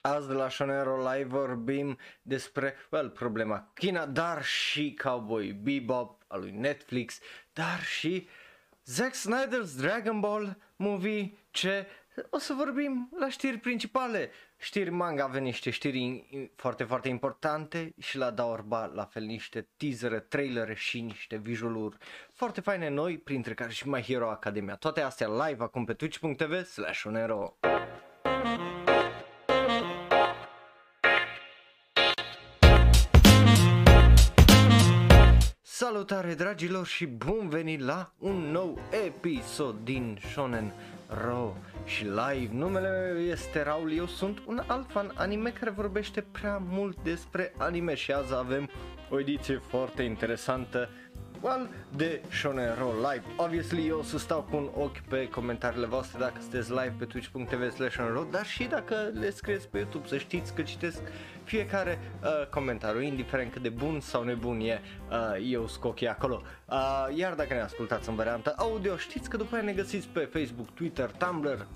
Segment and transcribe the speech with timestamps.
[0.00, 6.40] Azi de la Shonero Live vorbim despre, well, problema China, dar și Cowboy Bebop al
[6.40, 7.18] lui Netflix,
[7.52, 8.28] dar și
[8.84, 11.86] Zack Snyder's Dragon Ball movie, ce
[12.30, 14.30] o să vorbim la știri principale.
[14.56, 16.24] Știri manga, avem niște știri
[16.56, 21.96] foarte, foarte importante și la Daorba la fel niște teasere, trailere și niște visualuri
[22.32, 24.74] foarte faine noi, printre care și My Hero Academia.
[24.74, 27.58] Toate astea live acum pe twitch.tv slash unero.
[36.08, 40.72] Salutare dragilor și bun venit la un nou episod din Shonen
[41.24, 42.48] Ro și live.
[42.52, 47.52] Numele meu este Raul, eu sunt un alt fan anime care vorbește prea mult despre
[47.56, 48.68] anime și azi avem
[49.10, 50.88] o ediție foarte interesantă
[51.40, 53.24] well, de Shonen Roll Live.
[53.36, 57.04] Obviously eu o să stau cu un ochi pe comentariile voastre dacă sunteți live pe
[57.04, 57.96] twitch.tv slash
[58.30, 61.00] dar și dacă le scrieți pe YouTube să știți că citesc
[61.48, 66.42] fiecare uh, comentariu, indiferent cât de bun sau nebun e, uh, eu scot acolo.
[66.64, 70.20] Uh, iar dacă ne ascultați în varianta audio, știți că după aia ne găsiți pe
[70.20, 71.66] Facebook, Twitter, Tumblr,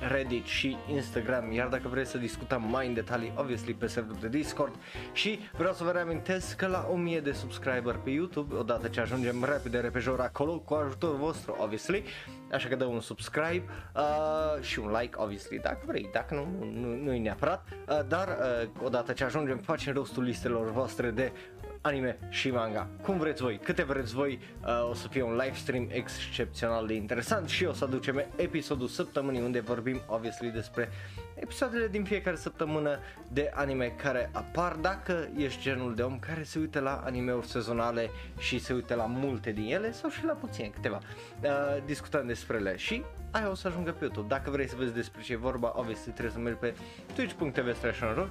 [0.00, 4.28] Reddit și Instagram, iar dacă vreți să discutăm mai în detalii, obviously pe serverul de
[4.28, 4.74] Discord.
[5.12, 9.44] Și vreau să vă reamintesc că la 1000 de subscriber pe YouTube, odată ce ajungem
[9.44, 12.04] repede repejor acolo, cu ajutorul vostru, obviously,
[12.52, 13.64] așa că dă un subscribe
[13.96, 18.28] uh, și un like, obviously, dacă vrei, dacă nu, nu, nu e neapărat, uh, dar
[18.28, 21.32] uh, odată ce ajungem facem rostul listelor voastre de
[21.88, 22.88] anime și manga.
[23.02, 26.94] Cum vreți voi, câte vreți voi, uh, o să fie un live stream excepțional de
[26.94, 30.88] interesant și o să aducem episodul săptămânii unde vorbim obviously despre
[31.34, 32.98] episoadele din fiecare săptămână
[33.32, 38.10] de anime care apar dacă ești genul de om care se uită la animeuri sezonale
[38.38, 40.98] și se uită la multe din ele sau și la puține câteva.
[41.42, 41.50] Uh,
[41.84, 44.28] discutăm despre ele și aia o să ajungă pe YouTube.
[44.28, 46.74] Dacă vrei să vezi despre ce e vorba, obviously trebuie să mergi pe
[47.14, 47.74] twitch.tv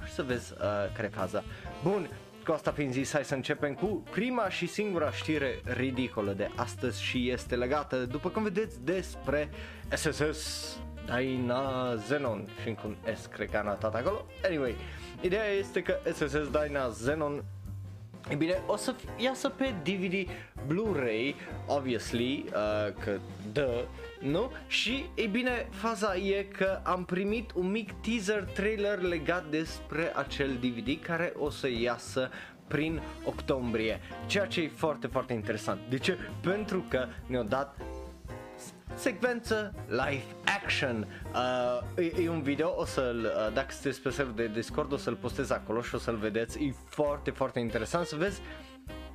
[0.06, 0.60] și să vezi uh,
[0.94, 1.44] care e faza.
[1.84, 2.10] Bun,
[2.48, 7.04] cu asta fiind zis, hai să începem cu prima și singura știre ridicolă de astăzi
[7.04, 9.50] și este legată, după cum vedeți, despre
[9.90, 14.26] SSS Daina Zenon și încă un S cred că a notat acolo.
[14.46, 14.76] Anyway,
[15.22, 17.44] ideea este că SSS Daina Zenon
[18.30, 20.30] E bine, o să iasă pe DVD
[20.68, 21.36] Blu-ray,
[21.68, 23.20] obviously, uh, că
[23.52, 23.86] dă,
[24.20, 24.52] nu?
[24.68, 30.54] Și, e bine, faza e că am primit un mic teaser trailer legat despre acel
[30.54, 32.30] DVD care o să iasă
[32.68, 35.80] prin octombrie, ceea ce e foarte, foarte interesant.
[35.90, 36.18] De ce?
[36.42, 37.78] Pentru că ne-au dat
[38.96, 40.24] secvență live
[40.64, 41.08] action.
[41.34, 44.98] Uh, e, e un video, o să-l, uh, dacă sunteți pe server de Discord, o
[44.98, 46.64] să-l postez acolo și o să-l vedeți.
[46.64, 48.42] E foarte, foarte interesant să vezi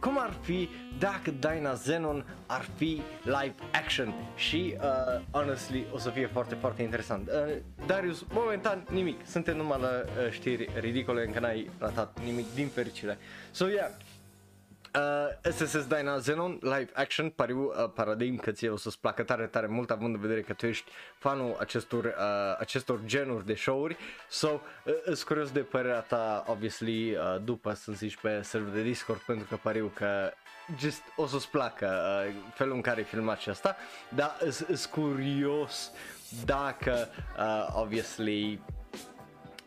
[0.03, 0.69] cum ar fi
[0.99, 6.83] dacă Dyna Zenon ar fi live action și uh, honestly o să fie foarte foarte
[6.83, 7.29] interesant.
[7.29, 7.55] Uh,
[7.87, 13.19] Darius, momentan nimic, suntem numai la uh, știri ridicole, încă n-ai ratat nimic din fericire.
[13.51, 13.91] So yeah,
[14.95, 19.47] Uh, SSS Dyna Zenon live action, pariu uh, paradigm că ție o să-ți placă tare
[19.47, 22.13] tare mult având în vedere că tu ești fanul acestor, uh,
[22.59, 23.97] acestor genuri de show-uri.
[24.29, 28.83] So, uh, sunt curios de părerea ta, obviously, uh, după să zici pe server de
[28.83, 30.33] Discord pentru că pariu că
[30.79, 33.77] just o să-ți placă uh, felul în care e filmat și asta,
[34.09, 35.91] dar sunt curios
[36.45, 38.61] dacă, uh, obviously,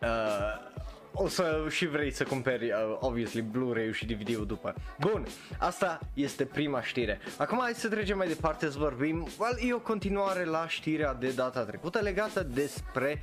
[0.01, 0.73] uh,
[1.15, 4.73] o să și vrei să cumperi, uh, obviously, Blu-ray-ul și DVD-ul după.
[4.99, 5.25] Bun,
[5.57, 7.19] asta este prima știre.
[7.37, 11.29] Acum hai să trecem mai departe să vorbim, well, e o continuare la știrea de
[11.29, 13.21] data trecută legată despre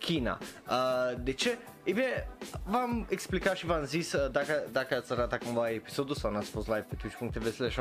[0.00, 0.38] China.
[0.68, 1.58] Uh, de ce?
[1.84, 2.28] E bine,
[2.64, 6.66] v-am explicat și v-am zis, uh, dacă, dacă ați arătat cumva episodul sau n-ați fost
[6.66, 7.76] live pe twitch.tv slash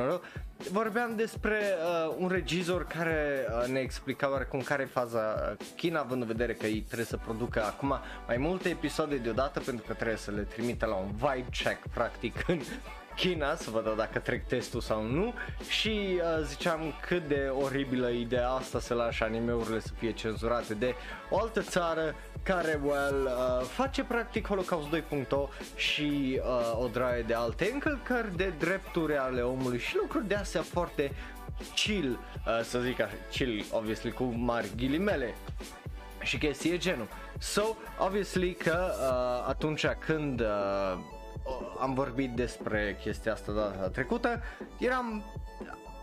[0.72, 6.00] vorbeam despre uh, un regizor care uh, ne explica oarecum care e faza uh, China,
[6.00, 9.94] având în vedere că ei trebuie să producă acum mai multe episoade deodată pentru că
[9.94, 12.60] trebuie să le trimite la un vibe check practic în
[13.20, 15.34] China să văd dacă trec testul sau nu
[15.70, 20.96] și uh, ziceam cât de oribilă ideea asta să lași animeurile să fie cenzurate de
[21.30, 25.26] o altă țară care, well, uh, face practic Holocaust 2.0
[25.76, 30.62] și uh, o draie de alte încălcări de drepturi ale omului și lucruri de astea
[30.62, 31.12] foarte
[31.76, 35.36] chill, uh, să zic așa, chill, obviously, cu mari ghilimele
[36.22, 37.08] și chestii genul.
[37.40, 37.64] So,
[37.98, 41.18] obviously că uh, atunci când uh,
[41.80, 44.42] am vorbit despre chestia asta data trecută,
[44.78, 45.24] eram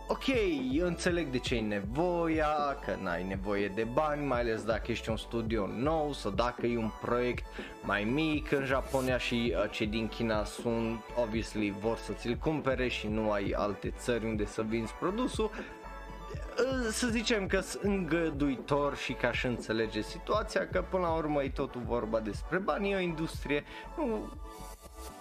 [0.07, 0.25] ok,
[0.71, 5.09] eu înțeleg de ce e nevoia, că n-ai nevoie de bani, mai ales dacă ești
[5.09, 7.45] un studio nou sau dacă e un proiect
[7.83, 12.87] mai mic în Japonia și uh, cei din China sunt, obviously, vor să ți-l cumpere
[12.87, 15.49] și nu ai alte țări unde să vinzi produsul.
[15.53, 21.43] uh, să zicem că sunt îngăduitor și ca și înțelege situația că până la urmă
[21.43, 23.63] e totul vorba despre bani, e o industrie
[23.97, 24.29] nu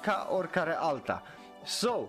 [0.02, 1.22] ca oricare alta.
[1.64, 2.08] So, uh,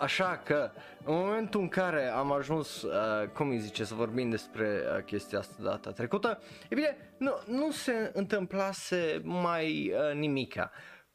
[0.00, 0.70] așa că
[1.04, 5.38] în momentul în care am ajuns, uh, cum îi zice, să vorbim despre uh, chestia
[5.38, 10.70] asta data trecută, e bine, nu, nu se întâmplase mai uh, nimica.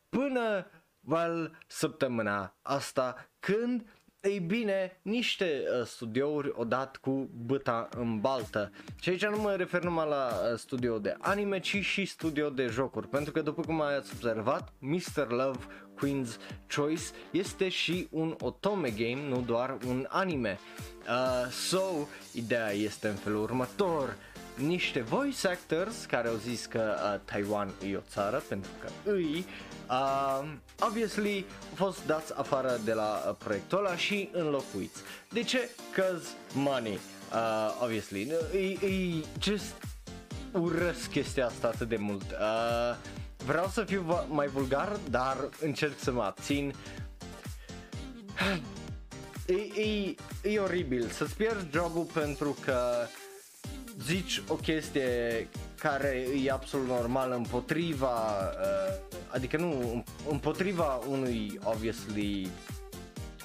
[0.09, 0.65] Până
[1.01, 8.71] well, săptămâna asta când ei bine, niște uh, studiouri odată cu băta în baltă.
[9.01, 12.68] Și aici nu mă refer numai la uh, studio de anime, ci și studio de
[12.68, 13.07] jocuri.
[13.07, 15.27] Pentru că după cum ați observat, Mr.
[15.30, 15.60] Love
[16.00, 16.36] Queen's
[16.75, 20.60] Choice este și un otome game, nu doar un anime.
[21.07, 21.81] Uh, so,
[22.33, 24.15] ideea este în felul următor
[24.59, 29.45] niște voice actors care au zis că uh, Taiwan e o țară pentru că îi
[29.89, 30.47] uh,
[30.79, 35.01] obviously au fost dați afară de la uh, proiectul ăla și înlocuiți.
[35.29, 35.69] De ce?
[35.95, 37.00] Cause money,
[37.33, 38.31] uh, obviously.
[38.53, 39.75] E, e just
[40.51, 42.31] urăsc chestia asta atât de mult.
[42.31, 42.95] Uh,
[43.45, 46.73] vreau să fiu mai vulgar, dar încerc să mă abțin.
[49.50, 52.77] E, e, e oribil să-ți pierzi jobul pentru că
[54.06, 55.48] zici o chestie
[55.80, 62.50] care e absolut normal împotriva, uh, adică nu, împotriva unui, obviously,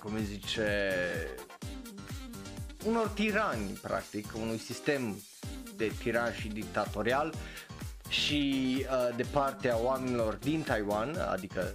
[0.03, 0.93] cum îi zice,
[2.85, 5.17] unor tirani, practic, unui sistem
[5.77, 7.35] de tiran și dictatorial
[8.09, 11.75] și uh, de partea oamenilor din Taiwan, adică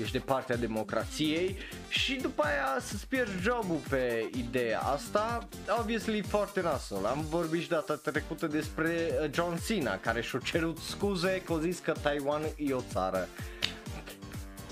[0.00, 1.56] ești de partea democrației
[1.88, 5.48] și după aia să-ți pierzi jobul pe ideea asta,
[5.78, 7.04] obviously foarte nasol.
[7.04, 11.58] Am vorbit și data trecută despre uh, John Cena care și-a cerut scuze că a
[11.58, 13.28] zis că Taiwan e o țară.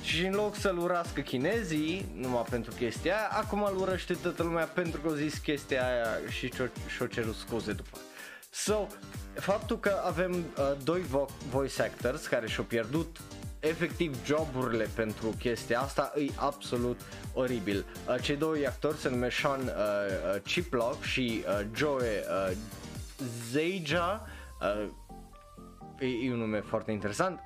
[0.02, 4.64] Și în loc să-l urască chinezii, numai pentru chestia aia, acum îl urăște toată lumea
[4.64, 6.50] pentru că au zis chestia aia și
[6.88, 7.98] și-o cerut scuze după.
[8.50, 8.86] So,
[9.34, 13.16] faptul că avem uh, doi vo- voice actors care și-au pierdut
[13.60, 17.00] efectiv joburile pentru chestia asta e absolut
[17.34, 17.84] oribil.
[18.08, 22.56] Uh, cei doi actori se numesc Sean uh, uh, Chiplock și uh, Joe uh,
[23.50, 24.26] Zeja,
[24.60, 24.88] uh,
[25.98, 27.40] e, e un nume foarte interesant.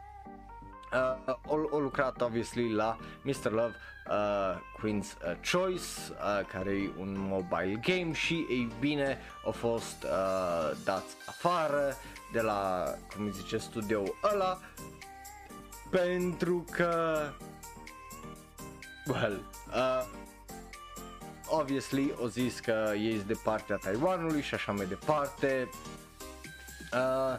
[1.26, 3.50] Uh, o, o lucrat obviously la Mr.
[3.50, 3.74] Love
[4.08, 10.02] uh, Queen's uh, Choice uh, care e un mobile game și ei bine au fost
[10.02, 11.96] uh, dați afară
[12.32, 12.84] de la
[13.16, 14.02] cum zice studio
[14.32, 14.58] ăla
[16.02, 17.22] pentru că
[19.06, 20.06] well, uh,
[21.48, 25.68] obviously o zis că ei de partea Taiwanului și așa mai departe.
[26.92, 27.38] Uh,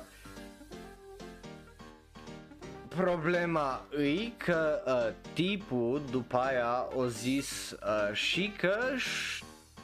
[2.87, 8.77] problema e că uh, tipul după aia o zis uh, și că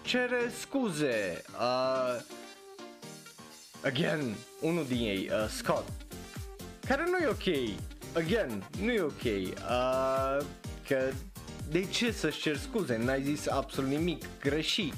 [0.01, 1.41] cere scuze.
[1.59, 2.21] Uh,
[3.83, 5.89] again, unul din ei, uh, Scott,
[6.87, 7.75] care nu e ok
[8.15, 9.23] again, nu e ok.
[9.23, 10.45] Uh,
[10.87, 11.11] că
[11.71, 12.97] de ce să-și cer scuze?
[12.97, 14.93] N-ai zis absolut nimic greșit.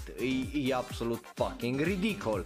[0.54, 2.46] E, e absolut fucking ridicol.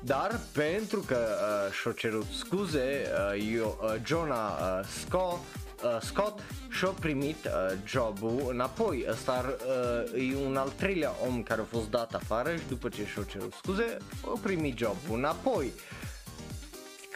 [0.00, 5.42] Dar pentru că uh, și-a cerut scuze, uh, eu, uh, Jonah uh, Scott,
[5.84, 9.04] uh, Scott și-a primit uh, jobul înapoi.
[9.10, 9.56] Ăsta
[10.14, 13.22] uh, e un al treilea om care a fost dat afară și după ce și-a
[13.22, 15.72] cerut scuze, a primit jobul înapoi.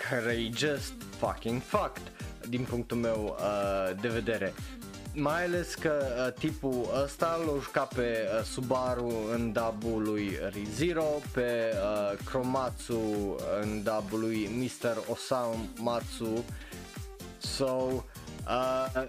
[0.08, 2.12] Care e just fucking fucked
[2.50, 4.54] din punctul meu uh, de vedere.
[5.14, 11.20] Mai ales că uh, tipul ăsta l-a jucat pe uh, Subaru în dubul lui ReZero,
[11.32, 13.00] pe uh, Kromatsu
[13.60, 14.96] în dubul lui Mr.
[15.08, 16.44] Osamatsu.
[17.38, 18.04] So,
[18.50, 19.06] Uh,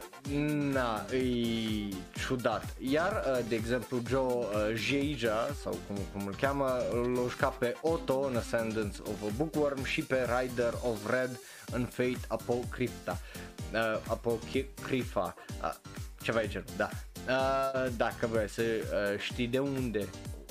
[0.74, 1.94] na, e
[2.26, 2.76] ciudat.
[2.80, 7.76] Iar, uh, de exemplu, Joe uh, Jeija, sau cum, cum îl cheamă, l-a jucat pe
[7.82, 11.40] Otto în Ascendance of a Bookworm și pe Rider of Red
[11.72, 13.20] în Fate Apocrypta.
[13.74, 15.36] Uh, Apocrypha.
[15.62, 15.74] Uh,
[16.22, 16.90] ceva de genul, da.
[17.28, 20.08] Uh, dacă vrei să uh, știi de unde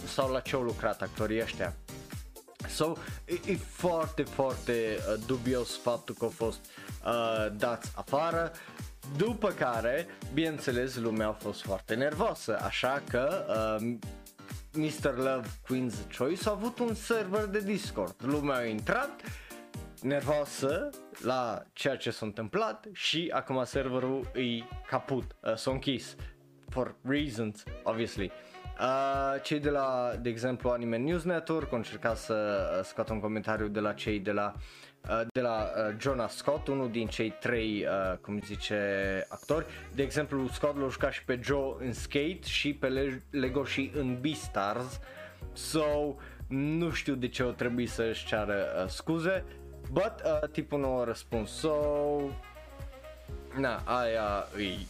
[0.06, 1.76] sau la ce au lucrat actorii ăștia.
[2.68, 2.92] So,
[3.24, 6.58] e, e foarte, foarte uh, dubios faptul că au fost
[7.06, 8.52] uh, dați afară.
[9.16, 13.44] După care, bineînțeles, lumea a fost foarte nervoasă, așa că
[13.80, 13.96] uh,
[14.72, 15.16] Mr.
[15.16, 18.14] Love Queen's Choice a avut un server de Discord.
[18.18, 19.10] Lumea a intrat
[20.02, 20.90] nervoasă
[21.22, 26.16] la ceea ce s-a întâmplat și acum serverul e caput, uh, s-a închis
[26.68, 28.30] for reasons, obviously.
[28.80, 33.20] Uh, cei de la, de exemplu, Anime News Network au încercat să uh, scoată un
[33.20, 34.54] comentariu de la cei de la
[35.08, 38.82] uh, de la uh, Jonah Scott, unul din cei trei, uh, cum zice,
[39.28, 39.66] actori.
[39.94, 44.20] De exemplu, Scott l-a jucat și pe Joe în Skate și pe Lego și în
[44.20, 45.00] Beastars.
[45.52, 46.14] So,
[46.48, 49.44] nu știu de ce o trebuie să-și ceară uh, scuze,
[49.92, 51.70] but uh, tipul nu a răspuns, so,
[53.58, 54.86] na, aia e,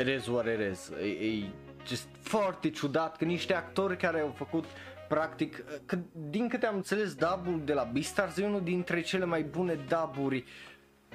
[0.00, 1.48] it is what it is, e, e
[1.86, 4.64] just foarte ciudat că niște actori care au făcut
[5.08, 9.42] practic, că, din câte am înțeles, dubul de la Beastars e unul dintre cele mai
[9.42, 10.44] bune duburi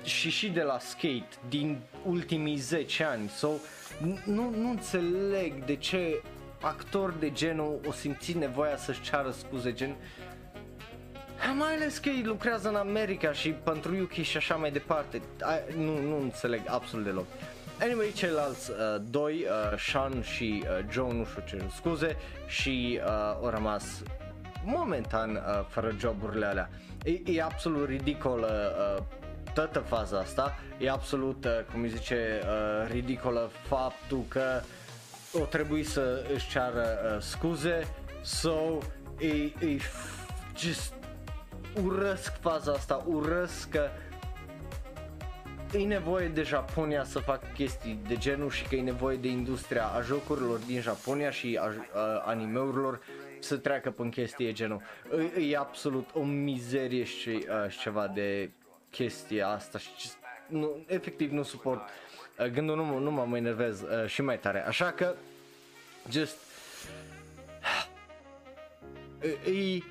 [0.03, 3.29] și și de la Skate din ultimii 10 ani.
[3.29, 3.49] So,
[4.25, 6.21] nu, nu înțeleg de ce
[6.61, 9.95] actori de genul o simți nevoia să-și ceară scuze gen
[11.57, 15.17] mai ales că ei lucrează în America și pentru UK și așa mai departe.
[15.17, 17.25] I, nu, nu înțeleg absolut deloc.
[17.81, 22.17] Anyway, ceilalți uh, doi, uh, Sean și uh, Joe, nu știu ce scuze,
[22.47, 23.09] și uh,
[23.41, 24.03] au rămas
[24.63, 26.69] momentan uh, fără joburile alea.
[27.03, 29.03] E, e absolut ridicolă uh,
[29.53, 34.61] toată faza asta, e absolut, uh, cum îi zice, uh, ridicolă faptul că
[35.33, 37.87] o trebuie să își ceară uh, scuze,
[38.21, 38.77] so,
[39.19, 39.27] e,
[39.67, 39.77] e
[40.57, 40.93] just
[41.83, 43.89] urăsc faza asta, urăsc că
[45.73, 49.85] e nevoie de Japonia să facă chestii de genul și că e nevoie de industria
[49.85, 53.01] a jocurilor din Japonia și a, a animeurilor
[53.39, 54.81] să treacă pe chestii de genul.
[55.37, 58.49] E, e absolut o mizerie și, a, și ceva de
[58.89, 59.89] chestia asta și
[60.47, 61.81] nu, efectiv nu suport
[62.53, 64.67] gândul, nu, nu mă enervez uh, și mai tare.
[64.67, 65.15] Așa că,
[66.09, 66.37] just,
[69.45, 69.83] e,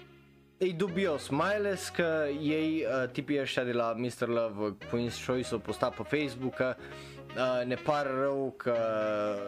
[0.63, 4.27] e dubios, mai ales că ei, uh, tipii ăștia de la Mr.
[4.27, 8.77] Love, uh, Queen's Choice, au postat pe Facebook că uh, ne pare rău că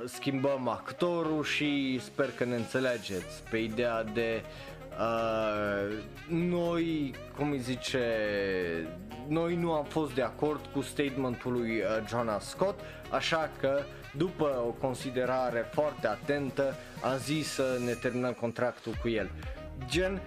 [0.04, 4.42] schimbăm actorul și sper că ne înțelegeți pe ideea de
[4.98, 5.96] uh,
[6.28, 8.06] noi, cum îi zice,
[9.28, 13.82] noi nu am fost de acord cu statementul lui uh, Jonah Scott, așa că
[14.16, 19.30] după o considerare foarte atentă am zis să ne terminăm contractul cu el.
[19.86, 20.20] Gen,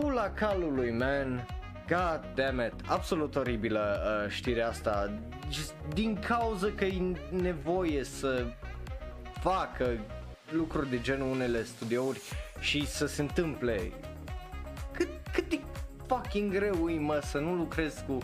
[0.00, 1.46] pula calului, man.
[1.88, 5.10] God damn it, absolut oribilă uh, știrea asta.
[5.50, 8.44] Just din cauza că e nevoie să
[9.40, 9.98] facă
[10.50, 12.20] lucruri de genul unele studiouri
[12.60, 13.92] și să se întâmple.
[14.92, 15.60] Cât, cât de
[16.06, 18.18] fucking greu e mă să nu lucrezi cu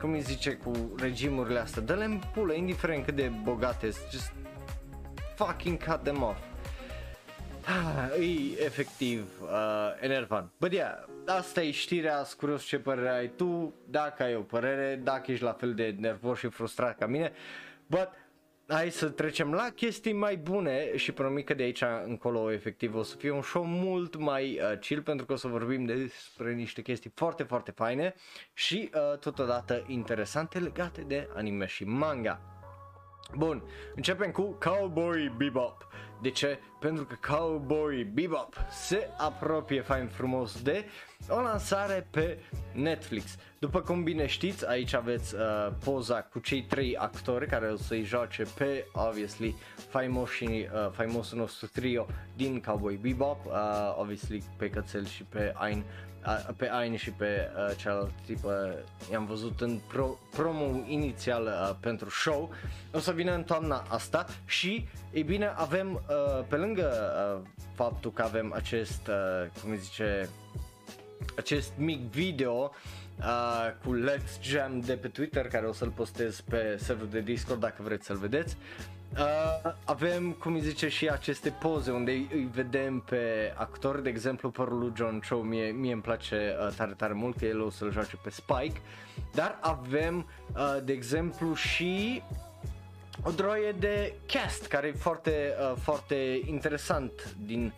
[0.00, 4.32] cum îi zice, cu regimurile astea, dă-le în pulă, indiferent cât de bogate just
[5.36, 6.51] fucking cut them off.
[7.64, 9.48] Ah, e efectiv uh,
[10.00, 10.50] enervant.
[10.58, 15.30] Bă, yeah, asta e știrea, curios ce părere ai tu, dacă ai o părere, dacă
[15.30, 17.32] ești la fel de nervos și frustrat ca mine.
[17.86, 18.08] But,
[18.68, 23.02] hai să trecem la chestii mai bune și promit că de aici încolo efectiv o
[23.02, 26.82] să fie un show mult mai uh, chill pentru că o să vorbim despre niște
[26.82, 28.14] chestii foarte, foarte faine
[28.54, 32.40] și uh, totodată interesante legate de anime și manga.
[33.36, 33.62] Bun,
[33.94, 35.86] începem cu Cowboy Bebop.
[36.22, 36.58] De ce?
[36.78, 40.84] Pentru că Cowboy Bebop se apropie fain frumos de
[41.28, 42.38] o lansare pe
[42.72, 43.36] Netflix.
[43.58, 45.40] După cum bine știți, aici aveți uh,
[45.84, 49.54] poza cu cei trei actori care o să-i joace pe, obviously,
[49.88, 53.52] faimoși, uh, faimosul nostru trio din Cowboy Bebop, uh,
[53.96, 55.84] obviously pe Cățel și pe Ain
[56.56, 58.52] pe Ain și pe uh, celălalt tip uh,
[59.10, 62.50] i-am văzut în pro, promo inițial uh, pentru show
[62.92, 66.92] o să vină în toamna asta și ei bine avem uh, pe lângă
[67.34, 70.28] uh, faptul că avem acest uh, cum zice
[71.36, 72.70] acest mic video
[73.18, 77.60] uh, cu Let's Jam de pe Twitter care o să-l postez pe serverul de Discord
[77.60, 78.56] dacă vreți să-l vedeți
[79.18, 84.50] Uh, avem, cum îi zice, și aceste poze unde îi vedem pe actori, de exemplu
[84.50, 87.70] părul lui John Cho, mie, mie îmi place uh, tare tare mult că el o
[87.70, 88.80] să-l joace pe Spike,
[89.34, 90.26] dar avem,
[90.56, 92.22] uh, de exemplu, și
[93.22, 97.72] o droie de cast care e foarte, uh, foarte interesant din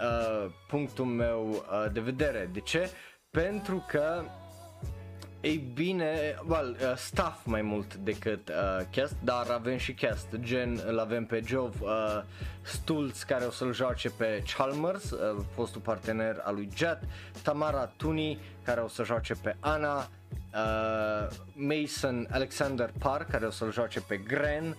[0.00, 2.48] uh, punctul meu uh, de vedere.
[2.52, 2.90] De ce?
[3.30, 4.22] Pentru că
[5.40, 10.80] ei bine, well, uh, staff mai mult decât uh, cast, dar avem și cast, gen
[10.86, 12.22] îl avem pe Jove uh,
[12.62, 16.98] Stulz care o să-l joace pe Chalmers, uh, fostul partener al lui Jet,
[17.42, 20.08] Tamara Tuni care o să joace pe Ana,
[20.54, 24.76] uh, Mason Alexander Park care o să-l joace pe Gren, uh,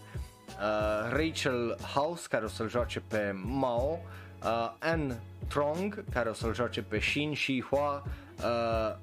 [1.12, 4.00] Rachel House care o să-l joace pe Mao,
[4.44, 8.04] uh, Anne Trong care o să-l joace pe Shin și Hua,
[8.38, 8.96] uh,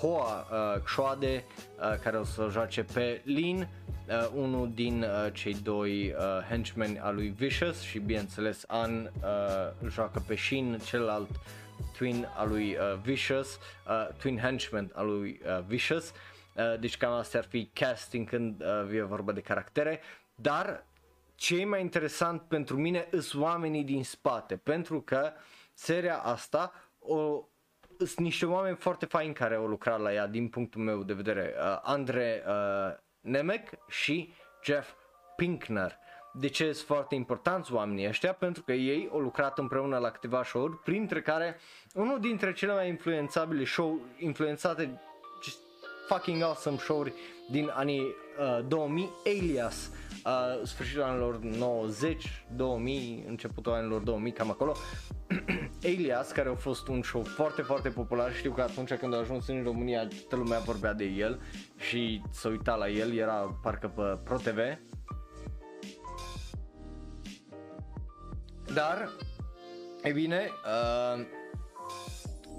[0.00, 1.44] Hoa uh, Xoade
[1.78, 3.68] uh, care o să joace pe Lin,
[4.08, 9.88] uh, unul din uh, cei doi uh, henchmen al lui Vicious și bineînțeles An uh,
[9.88, 11.30] joacă pe Shin, celălalt
[11.96, 16.12] twin al lui uh, Vicious, uh, twin henchman al lui uh, Vicious.
[16.54, 20.00] Uh, deci cam astea ar fi casting când uh, vine vorba de caractere,
[20.34, 20.86] dar
[21.34, 25.32] ce e mai interesant pentru mine sunt oamenii din spate, pentru că
[25.74, 27.44] seria asta o,
[27.98, 31.54] sunt niște oameni foarte faini care au lucrat la ea din punctul meu de vedere.
[31.56, 34.32] Uh, Andre uh, Nemec și
[34.64, 34.92] Jeff
[35.36, 35.98] Pinkner.
[36.34, 38.32] De ce sunt foarte importanți oamenii ăștia?
[38.32, 41.56] Pentru că ei au lucrat împreună la câteva show-uri, printre care
[41.94, 45.00] unul dintre cele mai influențabile show, influențate
[45.42, 45.58] just
[46.08, 47.12] fucking awesome show-uri
[47.50, 49.90] din anii uh, 2000, Alias,
[50.24, 54.74] uh, sfârșitul anilor 90, 2000, începutul anilor 2000, cam acolo.
[55.84, 59.48] Alias, care a fost un show foarte, foarte popular, știu că atunci când a ajuns
[59.48, 61.40] în România, toată lumea vorbea de el
[61.76, 64.58] și s-a uitat la el, era parcă pe ProTV.
[68.74, 69.08] Dar,
[70.02, 71.24] e bine, uh,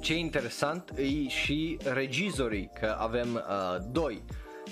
[0.02, 4.24] ce e interesant e și regizorii, că avem uh, doi.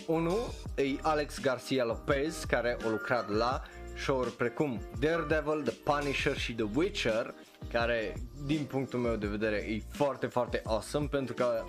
[0.08, 0.40] Unul
[0.76, 3.62] e Alex Garcia Lopez, care a lucrat la
[3.98, 7.34] show-uri precum Daredevil, The Punisher și The Witcher,
[7.72, 8.14] care
[8.46, 11.64] din punctul meu de vedere e foarte, foarte awesome pentru că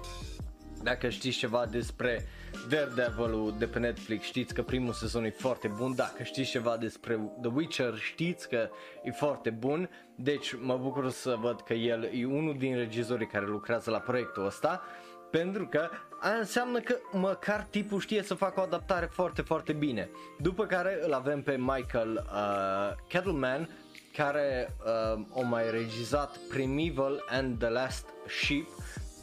[0.82, 2.24] dacă știți ceva despre
[2.68, 7.18] Daredevil-ul de pe Netflix, știți că primul sezon e foarte bun, dacă știți ceva despre
[7.40, 8.68] The Witcher, știți că
[9.02, 13.46] e foarte bun, deci mă bucur să văd că el e unul din regizorii care
[13.46, 14.82] lucrează la proiectul ăsta,
[15.30, 15.88] pentru că
[16.20, 20.10] aia înseamnă că măcar tipul știe să facă o adaptare foarte, foarte bine.
[20.38, 23.68] După care îl avem pe Michael uh, Kettleman,
[24.16, 28.66] care uh, o mai regizat Primeval and The Last Sheep,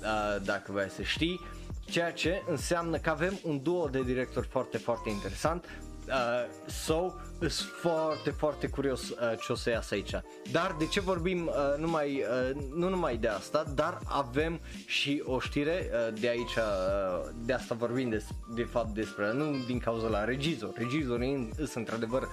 [0.02, 1.40] uh, dacă vrei să știi,
[1.86, 5.66] ceea ce înseamnă că avem un duo de directori foarte, foarte interesant.
[6.08, 9.16] Uh, so, sunt foarte, foarte curios uh,
[9.46, 10.12] ce o să iasă aici.
[10.52, 15.40] Dar de ce vorbim uh, numai, uh, nu numai de asta, dar avem și o
[15.40, 18.24] știre uh, de aici, uh, de asta vorbim de,
[18.56, 20.74] de fapt despre, nu din cauza la regizor.
[20.76, 22.28] Regizorii sunt într-adevăr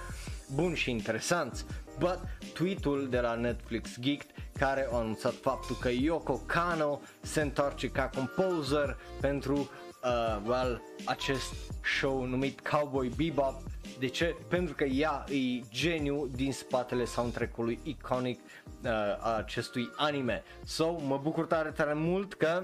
[0.55, 1.65] buni și interesanți,
[1.99, 2.19] but
[2.53, 8.09] tweetul de la Netflix Geeked care a anunțat faptul că Yoko Kano se întoarce ca
[8.15, 9.69] composer pentru
[10.03, 11.53] uh, well, acest
[11.99, 13.61] show numit Cowboy Bebop.
[13.99, 14.35] De ce?
[14.47, 18.39] Pentru că ea e geniu din spatele soundtrack-ului iconic
[18.83, 20.43] uh, a acestui anime.
[20.63, 22.63] So, mă bucur tare, tare mult că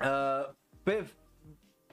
[0.00, 1.06] uh, pe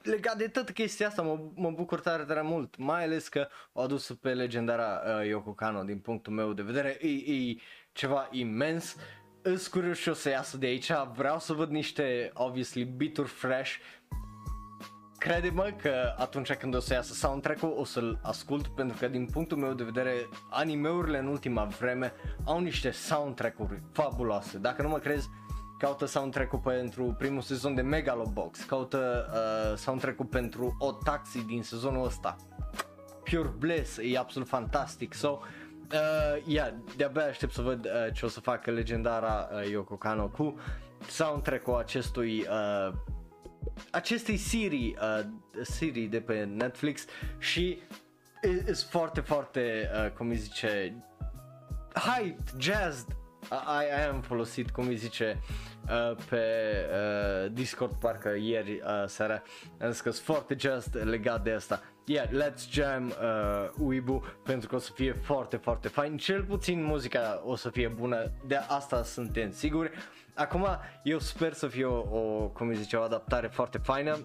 [0.02, 3.80] legat de toată chestia asta mă, mă bucur tare, tare mult, mai ales că o
[3.80, 7.56] adus pe legendara uh, Yoko Kano din punctul meu de vedere, e, e
[7.92, 8.96] ceva imens,
[9.42, 13.76] îs curios și o să iasă de aici, vreau să văd niște, obviously, bituri fresh,
[15.18, 19.56] crede-mă că atunci când o să iasă soundtrack-ul o să-l ascult pentru că din punctul
[19.56, 22.12] meu de vedere animeurile în ultima vreme
[22.44, 24.58] au niște soundtrack-uri fabuloase.
[24.58, 25.28] Dacă nu mă crezi,
[25.80, 32.04] caută soundtrack-ul pentru primul sezon de Megalobox, caută uh, soundtrack-ul pentru O Taxi din sezonul
[32.04, 32.36] ăsta.
[33.24, 35.14] Pure Bliss, e absolut fantastic.
[35.14, 35.28] So,
[35.92, 40.28] uh, yeah, de-abia aștept să văd uh, ce o să facă legendara uh, Yoko Kano
[40.28, 40.54] cu
[41.08, 42.94] soundtrack-ul acestui uh,
[43.90, 45.26] acestei serii, uh,
[45.62, 47.04] serii de pe Netflix
[47.38, 47.78] și
[48.42, 51.04] e foarte, foarte, uh, cum îi zice,
[51.94, 53.16] hyped, jazzed,
[53.50, 55.38] I, am folosit, cum îi zice,
[55.84, 59.42] uh, pe uh, Discord parcă ieri uh, seara,
[59.80, 61.82] am zis că sunt foarte just legat de asta.
[62.04, 66.16] Yeah, let's jam uh, Uibu pentru că o să fie foarte, foarte fain.
[66.16, 69.90] Cel puțin muzica o să fie bună, de asta suntem siguri.
[70.34, 70.66] Acum
[71.02, 74.18] eu sper să fie o, o cum îi zice, o adaptare foarte faină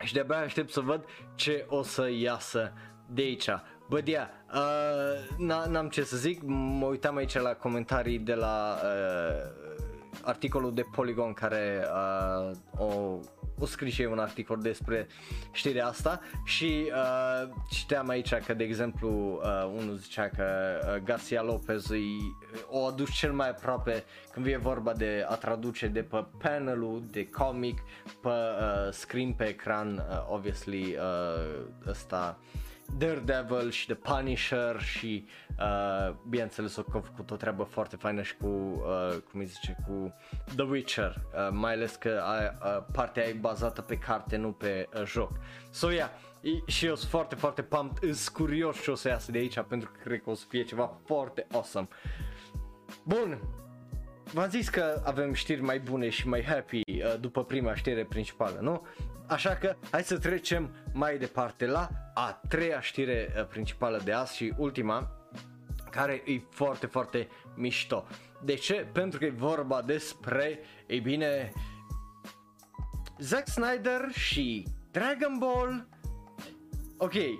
[0.00, 2.72] și de-abia aștept să văd ce o să iasă
[3.06, 3.48] de aici.
[3.88, 9.50] Bă, yeah, uh, n-am ce să zic, mă uitam aici la comentarii de la uh,
[10.22, 11.84] articolul de Polygon care
[12.40, 13.18] uh, o,
[13.58, 15.06] o scris și eu un articol despre
[15.52, 20.44] știrea asta și uh, citeam aici că de exemplu uh, unul zicea că
[20.94, 22.18] uh, Garcia Lopez îi,
[22.70, 27.28] o adus cel mai aproape când vine vorba de a traduce de pe panelul de
[27.28, 27.78] comic
[28.20, 35.26] pe uh, screen pe ecran uh, obviously uh, ăsta uh, Daredevil și The Punisher și
[35.58, 40.14] uh, bineînțeles o făcut o treabă foarte faină și cu, uh, cum îi zice, cu
[40.56, 42.22] The Witcher, uh, mai ales că
[42.64, 45.30] uh, partea e bazată pe carte, nu pe uh, joc.
[45.70, 46.10] So yeah,
[46.66, 49.90] și eu sunt foarte, foarte pumped, sunt curios ce o să iasă de aici pentru
[49.90, 51.88] că cred că o să fie ceva foarte awesome.
[53.04, 53.38] Bun,
[54.32, 58.58] v-am zis că avem știri mai bune și mai happy uh, după prima știre principală,
[58.60, 58.86] nu?
[59.26, 64.36] Așa că hai să trecem mai departe la a treia știre uh, principală de azi
[64.36, 65.10] și ultima,
[65.90, 68.06] care e foarte, foarte mișto.
[68.44, 68.86] De ce?
[68.92, 71.52] Pentru că e vorba despre, ei bine,
[73.18, 75.88] Zack Snyder și Dragon Ball
[77.00, 77.30] Ok, uh,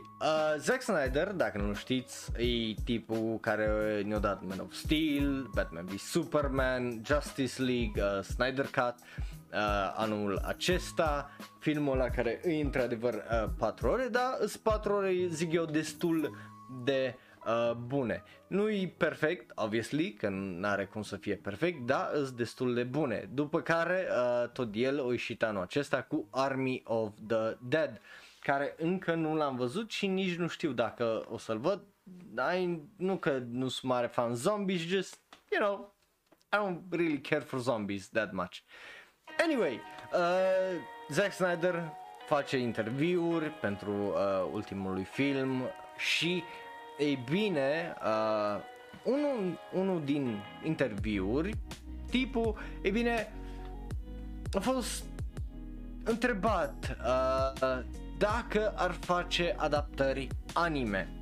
[0.59, 5.97] Zack Snyder, dacă nu știți, e tipul care ne-a dat Man of Steel, Batman v
[5.97, 8.95] Superman, Justice League, uh, Snyder Cut,
[9.53, 15.27] uh, anul acesta, filmul la care e într-adevăr uh, 4 ore, dar sunt 4 ore,
[15.29, 16.37] zic eu, destul
[16.85, 17.15] de
[17.47, 18.23] uh, bune.
[18.47, 22.83] Nu e perfect, obviously, că nu are cum să fie perfect, dar sunt destul de
[22.83, 23.29] bune.
[23.33, 28.01] După care uh, tot el o ieșit anul acesta cu Army of the Dead,
[28.49, 31.83] care încă nu l-am văzut și nici nu știu dacă o să-l văd.
[32.59, 35.19] I, nu că nu sunt mare fan zombies, just,
[35.51, 35.95] you know,
[36.53, 38.59] I don't really care for zombies that much.
[39.45, 39.81] Anyway,
[40.13, 41.93] uh, Zack Snyder
[42.27, 45.63] face interviuri pentru uh, ultimul lui film
[45.97, 46.43] și
[46.99, 48.61] ei bine, uh,
[49.05, 51.55] unul, unul din interviuri,
[52.11, 53.33] tipul, ei bine,
[54.53, 55.05] a fost
[56.05, 61.13] întrebat uh, dacă ar face adaptări anime.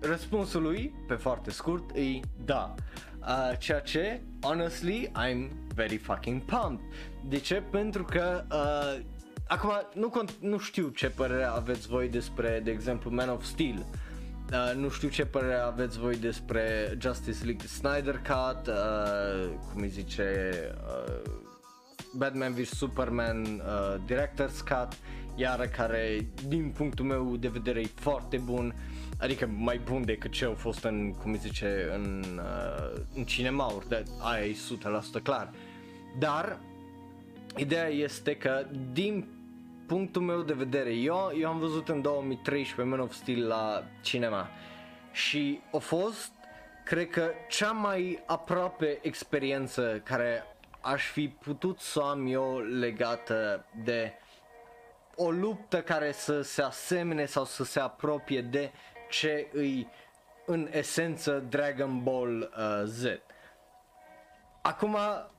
[0.00, 2.74] Răspunsul lui, pe foarte scurt, e da.
[3.20, 6.84] Uh, ceea ce, honestly, I'm very fucking pumped.
[7.28, 7.62] De ce?
[7.70, 9.04] Pentru că uh,
[9.48, 13.86] acum nu, nu știu ce părere aveți voi despre, de exemplu, Man of Steel.
[14.52, 19.88] Uh, nu știu ce părere aveți voi despre Justice League Snyder Cut, uh, cum îi
[19.88, 20.52] zice,
[20.86, 21.40] uh,
[22.12, 24.98] Batman vs Superman uh, Director's Cut,
[25.34, 28.74] iar care din punctul meu de vedere e foarte bun,
[29.18, 33.88] adică mai bun decât ce au fost în, cum îi zice, în, uh, în cinemauri,
[33.88, 34.56] de, aia e
[35.18, 35.50] 100% clar.
[36.18, 36.58] Dar
[37.56, 39.26] ideea este că din
[39.86, 44.48] punctul meu de vedere, eu, eu am văzut în 2013 Man of Steel la cinema
[45.12, 46.32] și a fost,
[46.84, 50.42] cred că, cea mai aproape experiență care
[50.80, 54.12] aș fi putut să am eu legată de
[55.16, 58.70] o luptă care să se asemene sau să se apropie de
[59.10, 59.88] ce îi
[60.46, 63.04] în esență Dragon Ball uh, Z.
[64.62, 64.96] Acum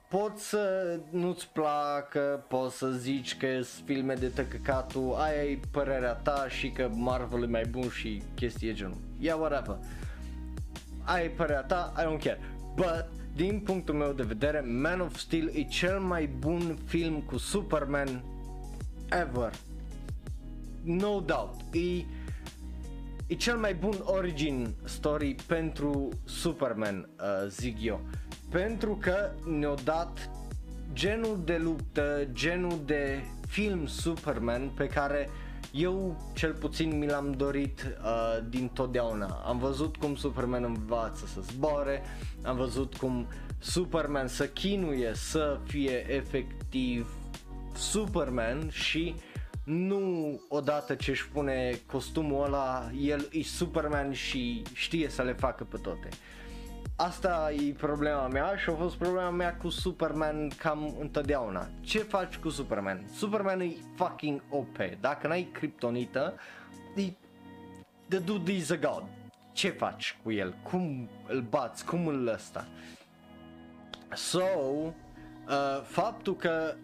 [0.08, 6.12] poți să nu-ți placă, poți să zici că sunt filme de tăcăcatul, aia e părerea
[6.12, 8.98] ta și că Marvel e mai bun și chestii genul.
[9.18, 9.78] Yeah, whatever.
[11.04, 12.40] Aia e părerea ta, I don't care.
[12.74, 17.36] But din punctul meu de vedere, Man of Steel e cel mai bun film cu
[17.36, 18.24] Superman
[19.10, 19.52] ever.
[20.82, 21.54] No doubt.
[21.72, 22.04] E,
[23.26, 28.00] e cel mai bun origin story pentru Superman, uh, zic eu.
[28.50, 30.30] Pentru că ne-a dat
[30.92, 35.28] genul de luptă, genul de film Superman pe care
[35.72, 39.42] eu cel puțin mi l-am dorit uh, din totdeauna.
[39.46, 42.02] Am văzut cum Superman învață să zboare,
[42.42, 43.26] am văzut cum
[43.58, 47.08] Superman să chinuie să fie efectiv
[47.74, 49.14] Superman și
[49.64, 55.64] nu odată ce își pune costumul ăla, el e Superman și știe să le facă
[55.64, 56.08] pe toate.
[57.02, 61.68] Asta e problema mea și a fost problema mea cu Superman cam întotdeauna.
[61.80, 63.04] Ce faci cu Superman?
[63.14, 64.76] Superman e fucking OP.
[65.00, 66.34] Dacă n-ai kryptonită,
[66.96, 67.02] e...
[68.08, 69.04] The dude is a god.
[69.52, 70.54] Ce faci cu el?
[70.62, 71.84] Cum îl bați?
[71.84, 72.66] Cum îl ăsta?
[74.12, 76.74] So, uh, faptul că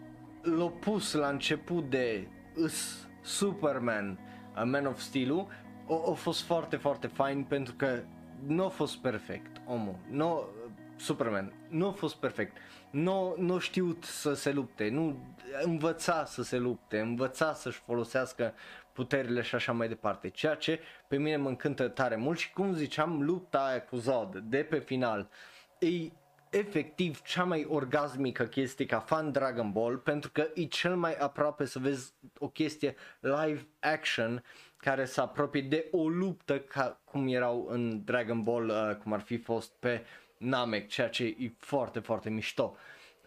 [0.41, 2.27] l-a pus la început de
[2.63, 4.19] us Superman,
[4.55, 5.47] uh, Man of Steel-ul,
[5.89, 7.99] a, a fost foarte, foarte fain pentru că
[8.45, 10.47] nu a fost perfect omul, nu,
[10.95, 12.57] Superman, nu a fost perfect,
[12.89, 15.17] nu, nu a știut să se lupte, nu
[15.63, 18.53] învăța să se lupte, învăța să-și folosească
[18.93, 22.73] puterile și așa mai departe, ceea ce pe mine mă încântă tare mult și cum
[22.73, 25.29] ziceam, lupta aia cu Zod de pe final
[25.79, 26.11] e
[26.49, 31.65] efectiv cea mai orgasmică chestie ca fan Dragon Ball pentru că e cel mai aproape
[31.65, 34.43] să vezi o chestie live action
[34.77, 39.19] care să apropie de o luptă ca cum erau în Dragon Ball, uh, cum ar
[39.19, 40.05] fi fost pe
[40.37, 42.75] Namek, ceea ce e foarte, foarte mișto.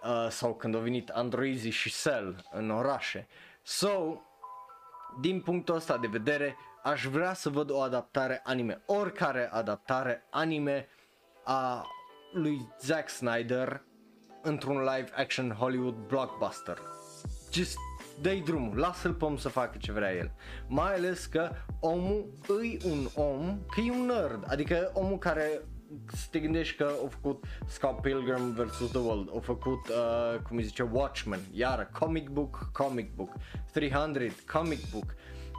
[0.03, 3.27] Uh, sau când au venit Androizi și Cell în orașe.
[3.63, 4.21] So,
[5.21, 10.89] din punctul ăsta de vedere, aș vrea să văd o adaptare anime, oricare adaptare anime
[11.45, 11.87] a
[12.33, 13.83] lui Zack Snyder
[14.43, 16.79] într-un live action Hollywood blockbuster.
[17.53, 17.77] Just
[18.21, 20.33] dă-i drumul, lasă-l pe om să facă ce vrea el.
[20.67, 25.61] Mai ales că omul îi un om, că e un nerd, adică omul care
[26.07, 28.91] să te gândești că au făcut Scott Pilgrim vs.
[28.91, 33.33] The World, au făcut, uh, cum îi zice, Watchmen, iar comic book, comic book,
[33.73, 35.15] 300, comic book,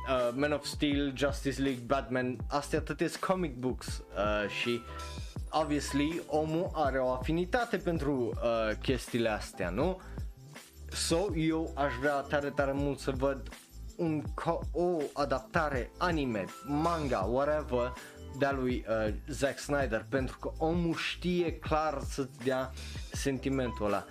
[0.09, 4.81] uh, Man of Steel, Justice League, Batman, astea atât comic books uh, și
[5.51, 10.01] obviously omul are o afinitate pentru uh, chestiile astea, nu?
[10.91, 13.49] So, eu aș vrea tare, tare mult să văd
[13.97, 17.93] un co- o adaptare anime, manga, whatever,
[18.37, 22.71] de-a lui uh, Zack Snyder, pentru că omul știe clar să-ți dea
[23.11, 24.05] sentimentul ăla.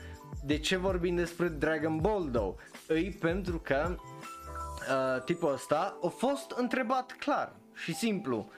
[0.45, 2.55] De ce vorbim despre Dragon Ball, though?
[2.87, 8.51] Îi pentru că uh, tipul ăsta a fost întrebat clar și simplu.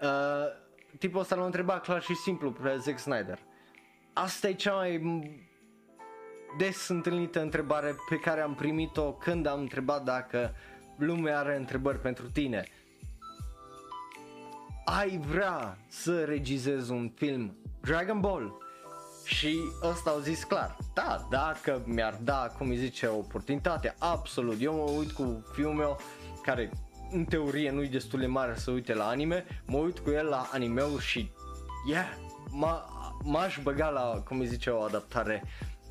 [0.00, 0.66] Uh,
[0.98, 3.38] tipul ăsta l-a întrebat clar și simplu pe Zack Snyder.
[4.12, 5.00] Asta e cea mai
[6.56, 10.54] des întâlnită întrebare pe care am primit-o când am întrebat dacă
[10.96, 12.64] lumea are întrebări pentru tine.
[14.84, 18.66] Ai vrea să regizezi un film Dragon Ball?
[19.24, 24.56] Și ăsta au zis clar, da, dacă mi-ar da, cum îi zice, oportunitate, absolut.
[24.60, 25.98] Eu mă uit cu fiul meu,
[26.42, 26.70] care
[27.10, 30.48] în teorie nu-i destul de mare să uite la anime, mă uit cu el la
[30.52, 31.30] anime și,
[31.88, 32.06] yeah,
[33.22, 35.42] m-aș băga la, cum îi zice, o adaptare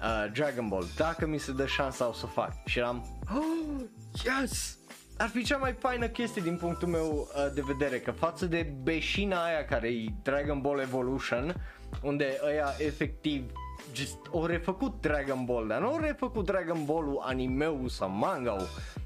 [0.02, 2.52] uh, Dragon Ball, dacă mi se dă șansa o să fac.
[2.66, 3.84] Și eram, oh,
[4.24, 4.78] yes!
[5.18, 8.74] Ar fi cea mai faină chestie din punctul meu uh, de vedere, că față de
[8.84, 11.56] beșina aia care e Dragon Ball Evolution,
[12.02, 13.52] unde ăia efectiv
[13.94, 18.56] just au refăcut Dragon Ball, dar nu au refăcut Dragon Ball-ul animeu sau manga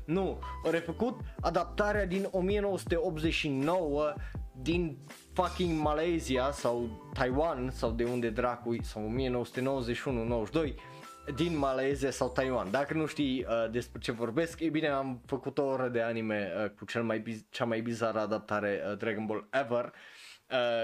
[0.06, 4.14] nu, au refăcut adaptarea din 1989
[4.62, 4.98] din
[5.34, 9.12] fucking Malaysia sau Taiwan sau de unde dracu sau
[10.68, 10.74] 1991-92
[11.36, 12.72] din Malaysia sau Taiwan.
[12.72, 16.52] Dacă nu știi uh, despre ce vorbesc, e bine, am făcut o oră de anime
[16.64, 19.92] uh, cu cel mai biz- cea mai bizară adaptare uh, Dragon Ball ever uh,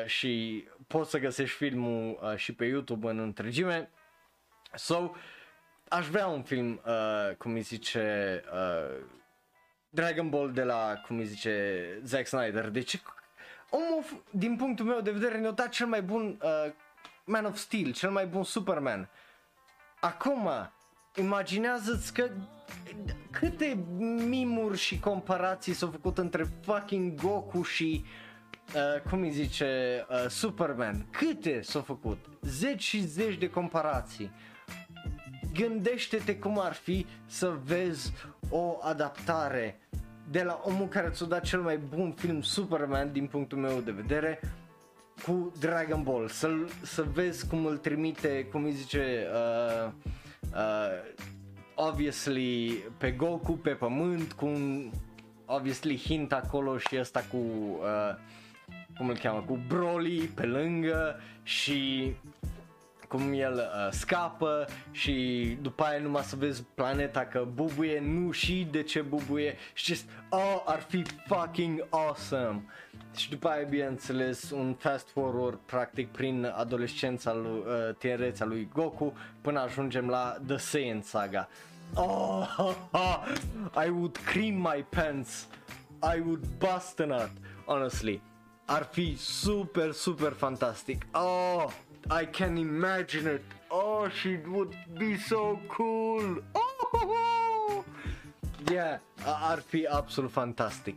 [0.05, 3.89] și poți să găsești filmul uh, și pe YouTube în întregime.
[4.73, 5.11] So,
[5.87, 9.05] aș vrea un film, uh, cum îi zice, uh,
[9.89, 12.69] Dragon Ball de la, cum îi zice, Zack Snyder.
[12.69, 13.01] Deci,
[13.69, 16.71] omul, din punctul meu de vedere, ne-a dat cel mai bun uh,
[17.25, 19.09] Man of Steel, cel mai bun Superman.
[19.99, 20.49] Acum,
[21.15, 22.29] imaginează-ți că
[23.31, 23.85] câte
[24.27, 28.26] mimuri și comparații s-au făcut între fucking Goku și uh,
[29.09, 31.05] cum îi zice uh, Superman.
[31.11, 32.25] Câte s-au făcut?
[32.41, 34.31] Zeci și zeci de comparații.
[35.53, 38.13] Gândește-te cum ar fi să vezi
[38.49, 39.79] o adaptare
[40.31, 43.91] de la omul care ți-a dat cel mai bun film Superman din punctul meu de
[43.91, 44.39] vedere
[45.23, 46.49] cu Dragon Ball, să,
[46.81, 49.91] să vezi cum îl trimite, cum îi zice, uh,
[50.53, 51.25] uh,
[51.75, 54.91] obviously pe Goku pe pământ, cu un
[55.45, 58.15] obviously hint acolo și ăsta cu, uh,
[58.97, 62.11] cum îl cheamă, cu Broly pe lângă și
[63.07, 68.67] cum el uh, scapă și după aia numai să vezi planeta că bubuie, nu și
[68.71, 72.63] de ce bubuie și just, oh, ar fi fucking awesome.
[73.15, 79.13] Și după aia, bineînțeles, un fast forward practic prin adolescența lui, uh, tinerețea lui Goku
[79.41, 81.49] până ajungem la The Saiyan Saga.
[81.95, 82.75] Oh,
[83.85, 85.47] I would cream my pants.
[86.15, 87.31] I would bust a nut,
[87.65, 88.21] honestly.
[88.69, 91.05] Ar fi super, super fantastic.
[91.13, 91.71] Oh,
[92.09, 93.41] I can imagine it.
[93.69, 96.43] Oh, she would be so cool.
[96.53, 97.83] Oh,
[98.69, 100.95] yeah, ar fi absolut fantastic.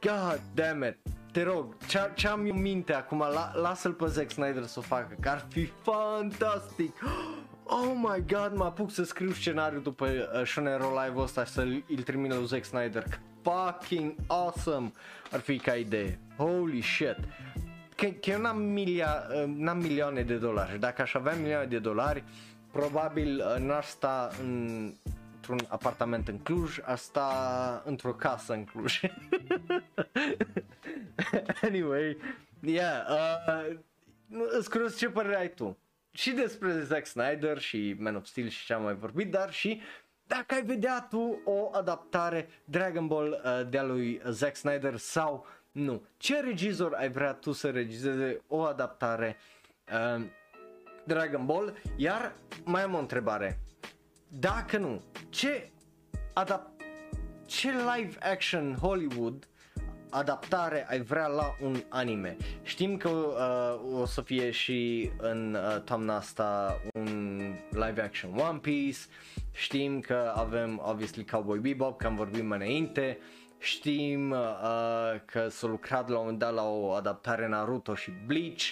[0.00, 0.96] God damn it.
[1.32, 4.82] Te rog, ce, ce am eu minte acum, la, lasă-l pe Zack Snyder să o
[4.82, 6.96] facă, că ar fi fantastic.
[7.72, 11.50] Oh my god, mă apuc să scriu scenariul după uh, Shonen Roll Live ăsta și
[11.50, 13.04] să-l trimit lui Zack Snyder.
[13.42, 14.92] Fucking awesome
[15.30, 16.18] ar fi ca idee.
[16.36, 17.16] Holy shit
[18.00, 22.24] că, că eu n-am, milia, n-am milioane de dolari dacă aș avea milioane de dolari
[22.72, 24.92] probabil uh, n-aș sta în,
[25.34, 29.00] într-un apartament în Cluj, aș sta într-o casă în Cluj.
[31.62, 32.16] anyway,
[32.60, 33.76] yeah, uh,
[34.58, 35.78] îți curios ce părere ai tu?
[36.12, 39.80] Și despre Zack Snyder și Man of Steel și ce am mai vorbit, dar și
[40.26, 46.02] dacă ai vedea tu o adaptare Dragon Ball uh, de-a lui Zack Snyder sau nu.
[46.16, 49.36] Ce regizor ai vrea tu să regizeze o adaptare
[49.92, 50.24] uh,
[51.04, 51.82] Dragon Ball?
[51.96, 52.32] Iar
[52.64, 53.58] mai am o întrebare.
[54.28, 55.70] Dacă nu, ce
[56.32, 56.70] adap-
[57.46, 59.48] ce live action Hollywood
[60.10, 62.36] adaptare ai vrea la un anime.
[62.62, 68.58] Știm că uh, o să fie și în uh, toamna asta un live action One
[68.58, 68.98] Piece,
[69.52, 73.18] știm că avem obviously Cowboy Bebop, că am vorbit mai înainte,
[73.62, 74.38] Știm uh,
[75.24, 78.62] că s-a lucrat la un moment dat la o adaptare Naruto și Bleach.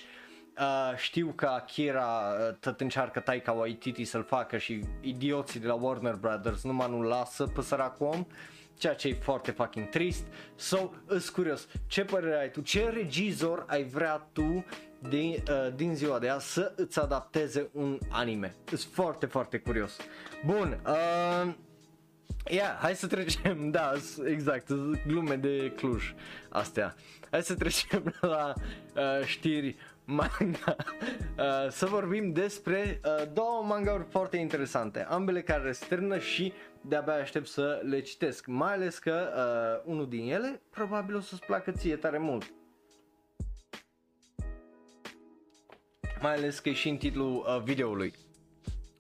[0.58, 5.74] Uh, știu că Akira uh, tot încearcă Taika Waititi să-l facă și idioții de la
[5.74, 8.26] Warner Brothers numai nu lasă pe săracul om
[8.78, 10.24] ceea ce e foarte fucking trist.
[10.54, 12.60] So, îs curios, ce părere ai tu?
[12.60, 14.64] Ce regizor ai vrea tu
[15.08, 18.54] din, uh, din ziua de azi să îți adapteze un anime?
[18.70, 19.96] Îs foarte, foarte curios.
[20.44, 21.54] Bun, uh,
[22.50, 23.92] Ia, hai să trecem, da,
[24.26, 24.72] exact,
[25.06, 26.14] glume de Cluj
[26.48, 26.94] astea.
[27.30, 28.52] Hai să trecem la
[28.94, 29.76] uh, știri
[30.08, 30.76] manga.
[31.38, 37.46] Uh, să vorbim despre uh, două mangauri foarte interesante, ambele care strână și de-abia aștept
[37.46, 39.28] să le citesc, mai ales că
[39.84, 42.52] uh, unul din ele probabil o să-ți placă ție tare mult.
[46.20, 48.14] Mai ales că e și în titlul uh, videoului.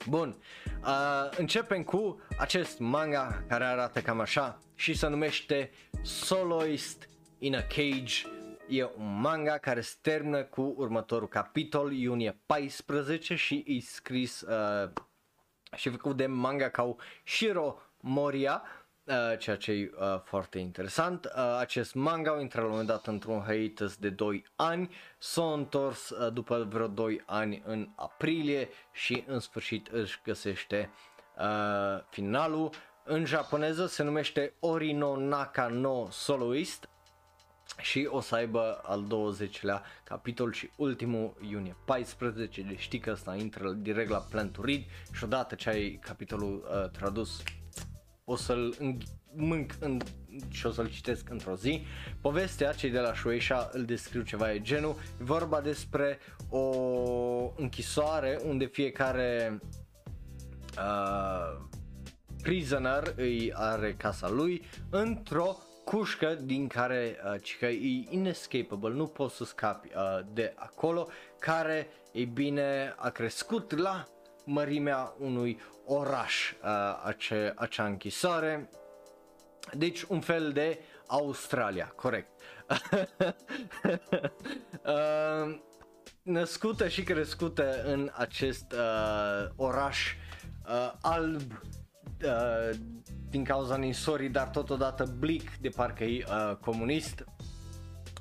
[0.08, 0.36] Bun,
[0.82, 5.70] uh, începem cu acest manga care arată cam așa și se numește
[6.02, 8.37] Soloist in a Cage.
[8.68, 14.90] E un manga care se termină cu următorul capitol, iunie 14 și e scris uh,
[15.76, 18.62] și făcut de manga ca Shiro Moria,
[19.04, 21.24] uh, ceea ce e uh, foarte interesant.
[21.24, 25.52] Uh, acest manga a intrat la un moment dat într-un hiatus de 2 ani, s-a
[25.52, 30.90] întors uh, după vreo 2 ani în aprilie și în sfârșit își găsește
[31.38, 32.70] uh, finalul.
[33.04, 36.88] În japoneză se numește Orino Naka no Soloist
[37.80, 43.34] și o să aibă al 20-lea capitol și ultimul iunie 14, deci știi că ăsta
[43.34, 47.42] intră direct la Plan to Read și odată ce ai capitolul uh, tradus
[48.24, 48.74] o să-l
[49.34, 50.00] mânc în,
[50.48, 51.82] și o să-l citesc într-o zi.
[52.20, 58.40] Povestea, cei de la Shueisha îl descriu ceva e genul, e vorba despre o închisoare
[58.44, 59.60] unde fiecare
[60.76, 61.66] uh,
[62.42, 65.56] prisoner îi are casa lui într-o
[65.88, 67.76] cușcă din care uh, e
[68.10, 74.08] inescapable, nu poți să scapi uh, de acolo, care, e bine, a crescut la
[74.44, 76.68] mărimea unui oraș, uh,
[77.04, 78.70] ace, acea închisoare.
[79.72, 82.28] Deci un fel de Australia, corect.
[84.84, 85.60] uh,
[86.22, 90.14] născută și crescută în acest uh, oraș
[90.68, 91.42] uh, alb
[92.24, 92.78] uh,
[93.30, 97.24] din cauza ninsorii, dar totodată blic de parcă e uh, comunist.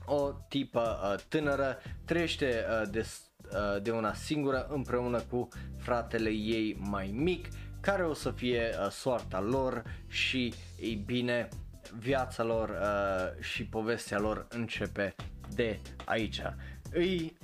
[0.05, 3.05] O tipă uh, tânără trăiește uh, de,
[3.51, 7.47] uh, de una singură împreună cu fratele ei mai mic,
[7.79, 11.47] care o să fie uh, soarta lor și, ei bine,
[11.97, 15.15] viața lor uh, și povestea lor începe
[15.55, 16.41] de aici.
[16.91, 17.37] Îi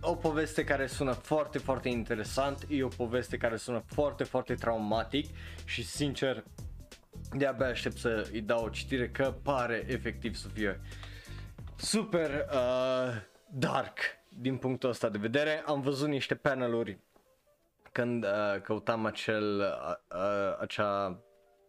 [0.00, 5.26] o poveste care sună foarte, foarte interesant, e o poveste care sună foarte, foarte traumatic
[5.64, 6.44] și sincer
[7.32, 10.80] de-abia aștept să îi dau o citire că pare efectiv să fie
[11.76, 15.62] super uh, dark din punctul ăsta de vedere.
[15.66, 16.98] Am văzut niște paneluri
[17.92, 21.22] când uh, căutam acel, uh, uh, acea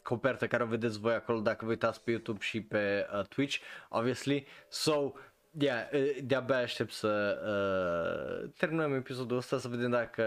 [0.03, 3.57] copertă care o vedeți voi acolo dacă vă uitați pe YouTube și pe uh, Twitch,
[3.89, 4.47] obviously.
[4.69, 5.11] So,
[5.59, 5.87] Yeah,
[6.23, 10.23] de-abia aștept să uh, terminăm episodul ăsta să vedem dacă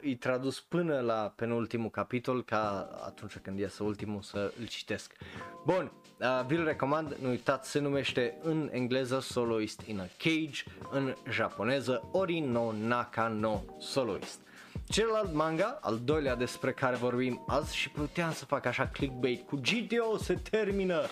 [0.00, 5.12] e tradus până la penultimul capitol ca atunci când iese ultimul să îl citesc.
[5.64, 11.14] Bun, uh, vi-l recomand, nu uitați, se numește în engleză Soloist in a Cage, în
[11.30, 14.40] japoneză Ori no Naka no Soloist.
[14.88, 19.56] Celălalt manga, al doilea despre care vorbim azi și puteam să fac așa clickbait cu
[19.56, 21.02] GTO se termină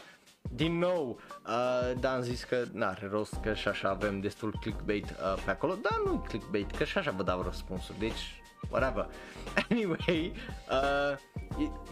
[0.50, 5.04] din nou, uh, dar am zis că n-are rost că și așa avem destul clickbait
[5.04, 9.06] uh, pe acolo, dar nu clickbait, că și așa vă dau răspunsuri, deci whatever.
[9.70, 10.32] Anyway,
[10.70, 11.18] uh,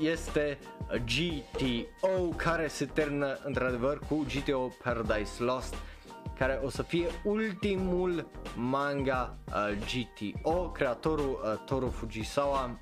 [0.01, 5.75] este GTO care se termină într-adevăr cu GTO Paradise Lost
[6.39, 12.79] care o să fie ultimul manga uh, GTO, creatorul uh, Toru Fujisawa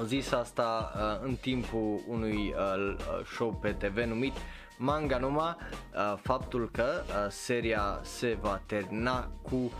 [0.00, 4.32] a zis asta uh, în timpul unui uh, show pe TV numit
[4.80, 5.56] manga numai
[5.94, 9.72] uh, faptul că uh, seria se va termina cu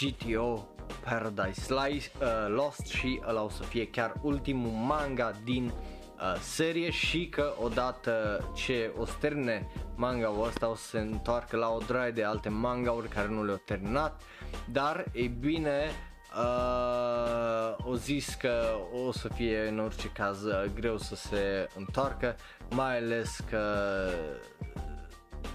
[0.00, 0.66] GTO
[1.04, 6.90] Paradise Slice, uh, Lost și ăla o să fie chiar ultimul manga din uh, serie
[6.90, 12.10] și că odată ce o sterne manga-ul ăsta o să se întoarcă la o draie
[12.10, 14.22] de alte manga-uri care nu le-au terminat.
[14.70, 15.90] Dar e bine
[16.36, 22.36] uh, o zis că o să fie în orice caz uh, greu să se întoarcă
[22.74, 23.60] mai ales că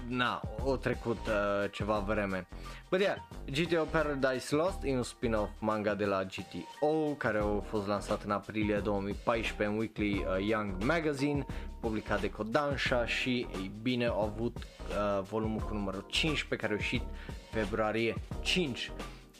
[0.08, 2.46] na, o trecut uh, ceva vreme.
[2.90, 3.16] But yeah,
[3.52, 8.30] GTO Paradise Lost e un spin-off manga de la GTO care a fost lansat în
[8.30, 11.46] aprilie 2014 în Weekly uh, Young Magazine,
[11.80, 16.82] publicat de Kodansha și ei bine au avut uh, volumul cu numărul 15 care a
[16.82, 17.02] ieșit
[17.50, 18.92] februarie 5.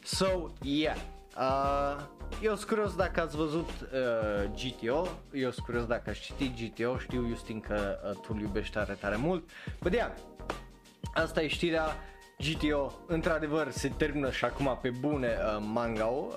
[0.02, 0.26] So,
[0.62, 0.96] yeah,
[1.36, 2.02] uh,
[2.42, 6.98] eu sunt curios dacă ați văzut uh, GTO, eu sunt curios dacă ați citit GTO,
[6.98, 9.50] știu Justin că uh, tu îl iubești tare tare mult.
[9.80, 10.12] But yeah,
[11.14, 11.96] asta e știrea
[12.38, 16.32] GTO, într-adevăr se termină și acum pe bune uh, manga uh,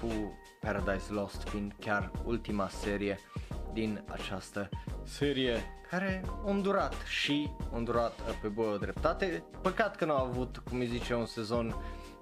[0.00, 3.18] cu Paradise Lost fiind chiar ultima serie
[3.72, 4.68] din această
[5.04, 9.44] serie care a durat și a durat uh, pe bună dreptate.
[9.62, 11.74] Păcat că nu a avut, cum îi zice, un sezon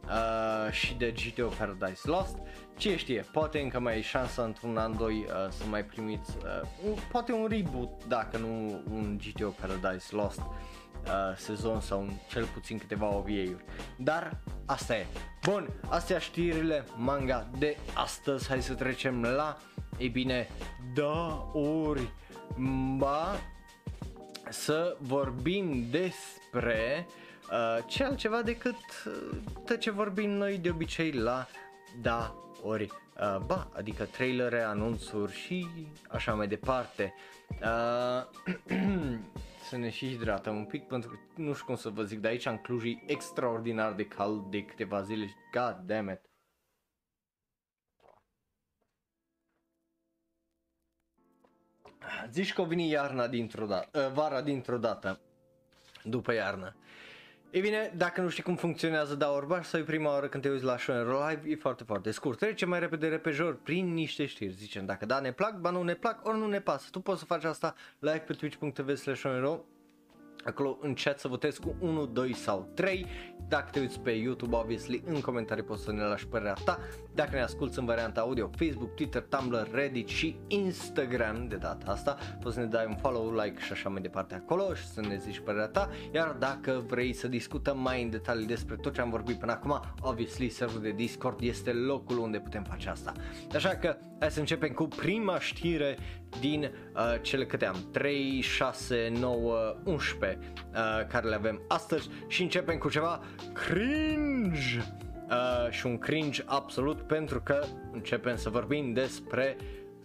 [0.07, 2.39] uh, și de GTO Paradise Lost.
[2.77, 6.69] Ce știe, poate încă mai e șansa într-un an, doi uh, să mai primiți, uh,
[6.87, 12.45] un, poate un reboot dacă nu un GTO Paradise Lost uh, sezon sau un, cel
[12.45, 13.65] puțin câteva OVA-uri.
[13.99, 15.07] Dar asta e.
[15.43, 18.49] Bun, astea știrile manga de astăzi.
[18.49, 19.57] Hai să trecem la,
[19.99, 20.49] ei bine,
[20.95, 22.13] da ori
[22.97, 23.37] ba
[24.49, 27.24] să vorbim despre uh,
[27.86, 28.76] ce altceva decât
[29.07, 31.47] uh, tot ce vorbim noi de obicei la
[32.03, 35.66] da ori uh, ba, adică trailere, anunțuri și
[36.09, 37.14] așa mai departe.
[37.51, 38.24] Uh,
[39.68, 42.30] să ne și hidratăm un pic pentru că nu știu cum să vă zic, dar
[42.30, 46.20] aici în Cluj e extraordinar de cald de câteva zile și god damn it.
[52.30, 55.20] Zici că o vine iarna dintr-o dată, uh, vara dintr-o dată,
[56.03, 56.76] după iarnă.
[57.55, 60.49] Ei bine, dacă nu știi cum funcționează da orbaș să e prima oară când te
[60.49, 62.39] uiți la Shonen Live, e foarte, foarte scurt.
[62.39, 65.95] Trece mai repede repejor prin niște știri, zicem dacă da ne plac, ba nu ne
[65.95, 66.89] plac, ori nu ne pasă.
[66.91, 69.25] Tu poți să faci asta live pe twitch.tv slash
[70.45, 73.07] acolo în chat să votezi cu 1, 2 sau 3.
[73.49, 76.78] Dacă te uiți pe YouTube, obviously, în comentarii poți să ne lași părerea ta.
[77.14, 82.16] Dacă ne asculti în varianta audio, Facebook, Twitter, Tumblr, Reddit și Instagram de data asta,
[82.42, 85.16] poți să ne dai un follow, like și așa mai departe acolo și să ne
[85.16, 85.88] zici părerea ta.
[86.12, 89.80] Iar dacă vrei să discutăm mai în detalii despre tot ce am vorbit până acum,
[90.01, 93.12] obviously, serverul de Discord este locul unde putem face asta.
[93.55, 95.99] Așa că hai să începem cu prima știre
[96.41, 97.89] din uh, cele câte am?
[97.93, 102.09] 3, 6, 9, 11 uh, care le avem astăzi.
[102.29, 103.21] Și începem cu ceva
[103.53, 104.83] cringe.
[105.29, 109.57] Uh, și un cringe absolut pentru că începem să vorbim despre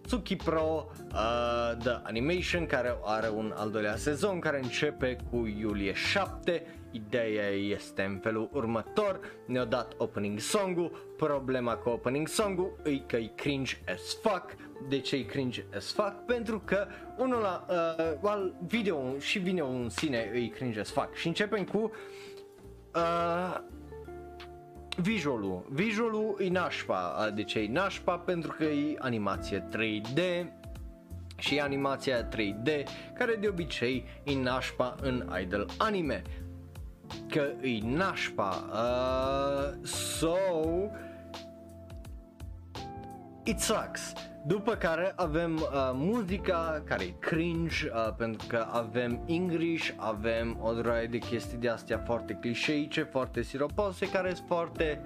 [0.01, 5.93] Tsuki Pro uh, The Animation care are un al doilea sezon care începe cu iulie
[5.93, 12.97] 7 Ideea este în felul următor, ne-a dat opening song-ul, problema cu opening song-ul e
[12.97, 14.55] că e cringe as fuck,
[14.89, 16.13] de ce e cringe as fuck?
[16.25, 16.87] Pentru că
[17.17, 21.15] unul la uh, well, video și video în sine e cringe as fuck.
[21.15, 21.91] Și începem cu
[22.95, 23.57] uh,
[24.97, 25.65] visualul.
[25.69, 28.17] Visualul e nașpa, de ce e nașpa?
[28.17, 30.45] Pentru că e animație 3D
[31.37, 32.83] și animația 3D
[33.17, 36.21] care de obicei e nașpa în idol anime
[37.30, 38.64] că e nașpa.
[38.72, 40.36] Uh, so,
[43.43, 44.14] it sucks.
[44.45, 50.74] După care avem uh, muzica care e cringe uh, pentru că avem English, avem o
[50.74, 55.01] droaie de chestii de astea foarte clișeice, foarte siropose care sunt foarte,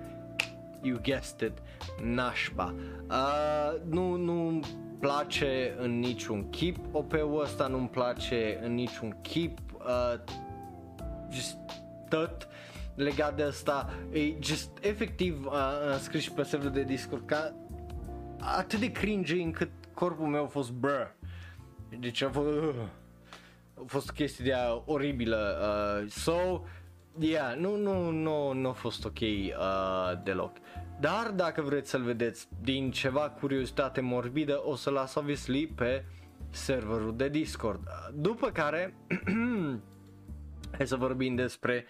[0.82, 1.58] you guessed it,
[2.04, 2.74] nașpa.
[3.10, 4.60] Uh, nu, nu
[5.00, 10.20] place în niciun chip OP-ul ăsta, nu-mi place în niciun chip uh,
[11.32, 11.58] just
[12.14, 12.48] tot
[12.96, 15.54] legat de asta, e just efectiv uh,
[16.00, 17.56] scris și pe serverul de Discord ca
[18.40, 21.16] atât de cringe încât corpul meu a fost brr.
[22.00, 22.76] Deci a fost, uh,
[23.76, 25.58] a fost chestia de oribilă.
[25.62, 26.64] Uh, so,
[27.20, 30.58] yeah, nu, nu, nu, nu a fost ok uh, deloc.
[31.00, 36.06] Dar dacă vreți să-l vedeți din ceva curiozitate morbidă, o să las obviously pe
[36.50, 37.88] serverul de Discord.
[38.14, 38.96] După care
[40.78, 41.86] hai să vorbim despre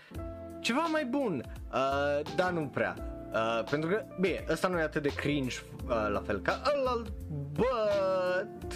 [0.59, 2.95] ceva mai bun, uh, dar nu prea.
[3.33, 5.55] Uh, pentru că, bine, ăsta nu e atât de cringe
[5.87, 7.11] uh, la fel ca ălalt,
[7.53, 8.73] but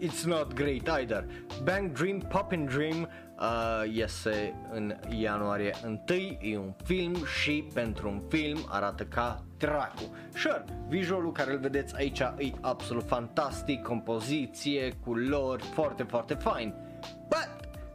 [0.00, 1.24] it's not great either.
[1.62, 3.08] Bang Dream, Poppin' Dream
[3.40, 6.00] uh, iese în ianuarie 1,
[6.40, 10.16] e un film și pentru un film arată ca dracu.
[10.34, 16.74] Sure, visualul care îl vedeți aici e absolut fantastic, compoziție, culori, foarte, foarte fine.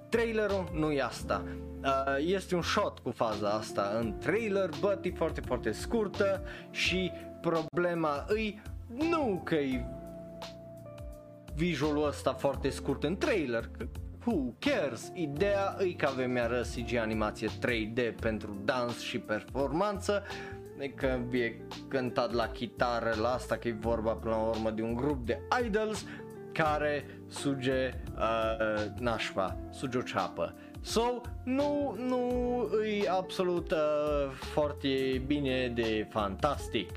[0.06, 1.44] But trailerul nu e asta.
[1.84, 6.42] Uh, este un shot cu faza asta în trailer, but e foarte, foarte scurtă
[6.72, 9.86] și problema îi nu că e
[11.56, 13.86] visualul ăsta foarte scurt în trailer, că
[14.26, 15.12] who cares?
[15.14, 20.24] Ideea e că avem iară CG animație 3D pentru dans și performanță,
[20.96, 21.56] că e
[21.88, 25.40] cântat la chitară la asta că e vorba până la urmă de un grup de
[25.66, 26.06] idols
[26.56, 30.56] care suge uh, nașpa, suge o ceapă.
[30.82, 36.90] So, nu, nu e absolut uh, foarte bine de fantastic.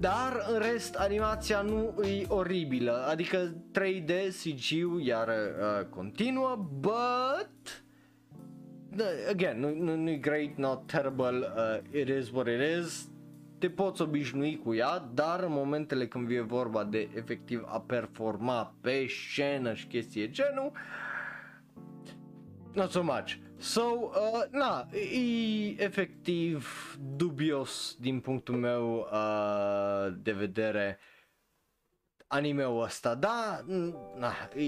[0.00, 4.10] Dar în rest animația nu e oribilă, adică 3D
[4.42, 7.84] CG-ul iar uh, continuă, but
[9.30, 13.11] again, nu, nu, nu e great, not terrible, uh, it is what it is,
[13.62, 18.74] te poți obișnui cu ea, dar în momentele când vine vorba de efectiv a performa
[18.80, 20.72] pe scenă și chestii genul,
[22.72, 23.34] not so much.
[23.56, 26.66] So, uh, na, e efectiv
[27.16, 30.98] dubios din punctul meu uh, de vedere
[32.26, 33.64] animeul ăsta, da,
[34.16, 34.64] na, e,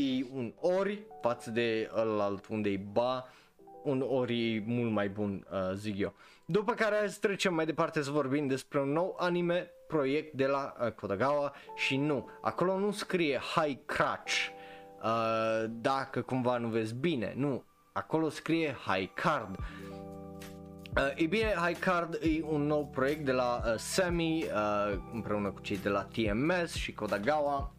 [0.00, 3.28] e un ori față de ălalt unde e ba,
[3.86, 6.14] un ori mult mai bun, uh, zic eu.
[6.44, 10.74] După care azi trecem mai departe să vorbim despre un nou anime proiect de la
[10.80, 14.48] uh, Kodagawa și nu, acolo nu scrie High Crutch,
[15.02, 19.56] uh, dacă cumva nu vezi bine, nu, acolo scrie High Card.
[20.96, 25.50] Uh, e bine, High Card e un nou proiect de la uh, Semi uh, împreună
[25.50, 27.76] cu cei de la TMS și Kodagawa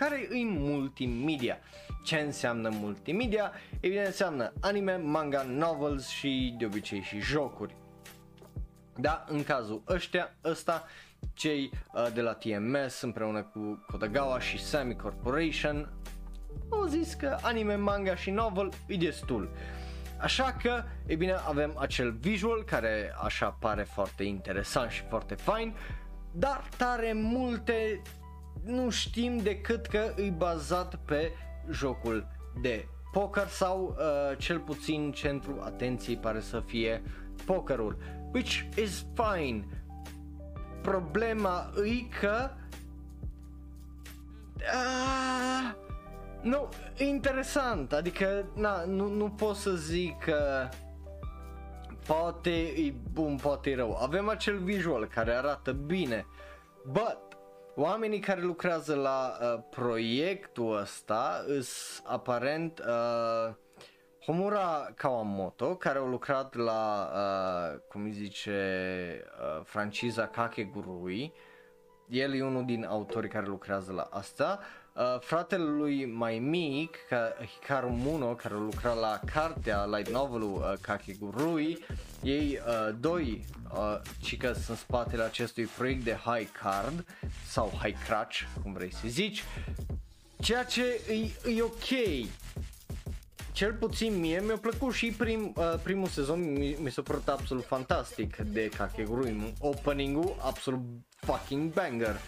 [0.00, 1.58] care e multimedia.
[2.02, 3.52] Ce înseamnă multimedia?
[3.80, 7.74] E bine, înseamnă anime, manga, novels și de obicei și jocuri.
[8.96, 10.84] Da, în cazul ăștia, ăsta,
[11.32, 15.92] cei uh, de la TMS împreună cu Kodagawa și Semi Corporation
[16.70, 19.50] au zis că anime, manga și novel e destul.
[20.18, 25.74] Așa că, e bine, avem acel visual care așa pare foarte interesant și foarte fain,
[26.32, 28.02] dar tare multe
[28.64, 31.32] nu știm decât că e bazat pe
[31.72, 32.26] jocul
[32.60, 37.02] de poker sau uh, cel puțin centru atenției pare să fie
[37.44, 37.96] pokerul,
[38.32, 39.64] which is fine.
[40.82, 42.50] Problema e că
[44.56, 45.74] uh,
[46.42, 50.68] nu, interesant, adică na, nu, nu pot să zic că
[52.06, 53.98] poate e bun, poate e rău.
[54.02, 56.26] Avem acel visual care arată bine,
[56.84, 57.29] but
[57.74, 63.54] oamenii care lucrează la uh, proiectul ăsta îs aparent uh,
[64.24, 68.60] Homura Kawamoto, care a lucrat la, uh, cum îi zice,
[69.40, 71.32] uh, franciza Kakegurui.
[72.08, 74.58] El e unul din autorii care lucrează la asta.
[74.60, 74.79] Uh,
[75.20, 76.96] fratele lui mai mic,
[77.52, 81.84] Hikaru Muno, care lucra la cartea light novelul uh, Kakegurui,
[82.22, 83.44] ei uh, doi
[83.74, 87.04] uh, cică sunt spatele acestui proiect de High Card
[87.46, 89.44] sau High Crutch, cum vrei să zici,
[90.40, 92.28] ceea ce e, e ok.
[93.52, 97.64] Cel puțin mie mi-a plăcut și prim, uh, primul sezon, mi, mi s-a părut absolut
[97.64, 100.80] fantastic de Kakegurui, opening-ul absolut
[101.16, 102.20] fucking banger.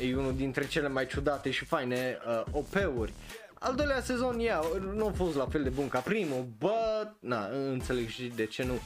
[0.00, 3.12] E unul dintre cele mai ciudate și faine uh, OP-uri.
[3.54, 4.64] Al doilea sezon, yeah,
[4.94, 8.64] nu a fost la fel de bun ca primul, but, na, înțeleg și de ce
[8.64, 8.80] nu.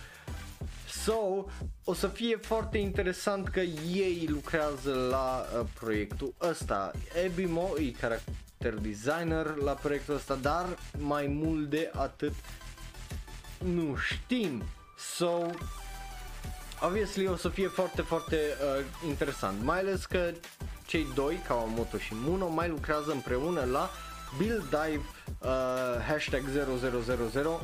[1.04, 1.44] So,
[1.84, 6.90] o să fie foarte interesant că ei lucrează la uh, proiectul ăsta.
[7.24, 10.66] Ebimo e character designer la proiectul ăsta, dar
[10.98, 12.32] mai mult de atât
[13.64, 14.62] nu știm.
[14.98, 15.50] So,
[16.80, 20.30] obviously o să fie foarte, foarte uh, interesant, mai ales că
[20.88, 23.90] cei doi, Kawamoto și Muno, mai lucrează împreună la
[24.36, 25.04] Build Dive
[25.42, 25.48] uh,
[26.06, 27.60] hashtag 0000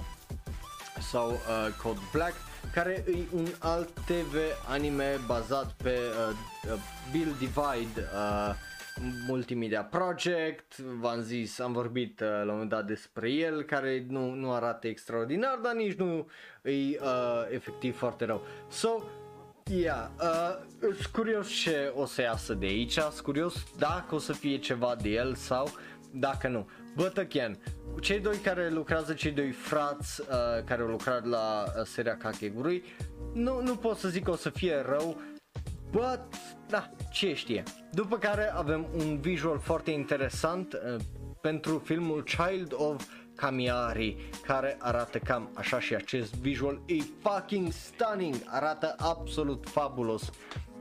[1.11, 1.39] sau uh,
[1.83, 2.35] Code Black
[2.73, 4.35] care e un alt TV
[4.69, 6.37] anime bazat pe uh,
[6.73, 6.79] uh,
[7.11, 8.55] Build Divide uh,
[9.29, 14.31] Multimedia Project, v-am zis, am vorbit uh, la un moment dat despre el, care nu,
[14.35, 16.29] nu arată extraordinar, dar nici nu
[16.63, 16.99] e uh,
[17.51, 18.43] efectiv foarte rău.
[18.69, 19.03] So,
[19.71, 24.33] Yeah, uh, sunt curios ce o să iasă de aici, sunt curios dacă o să
[24.33, 25.69] fie ceva de el sau
[26.11, 26.69] dacă nu.
[26.95, 27.59] But again,
[28.01, 30.27] cei doi care lucrează, cei doi frați uh,
[30.65, 32.85] care au lucrat la uh, seria Kakegurui,
[33.33, 35.21] nu, nu pot să zic că o să fie rău,
[35.91, 36.21] but,
[36.69, 37.63] da, ce știe.
[37.93, 41.01] După care avem un visual foarte interesant uh,
[41.41, 43.05] pentru filmul Child of
[43.37, 44.17] Kamiari
[44.47, 50.31] care arată cam așa și acest visual e fucking stunning, arată absolut fabulos.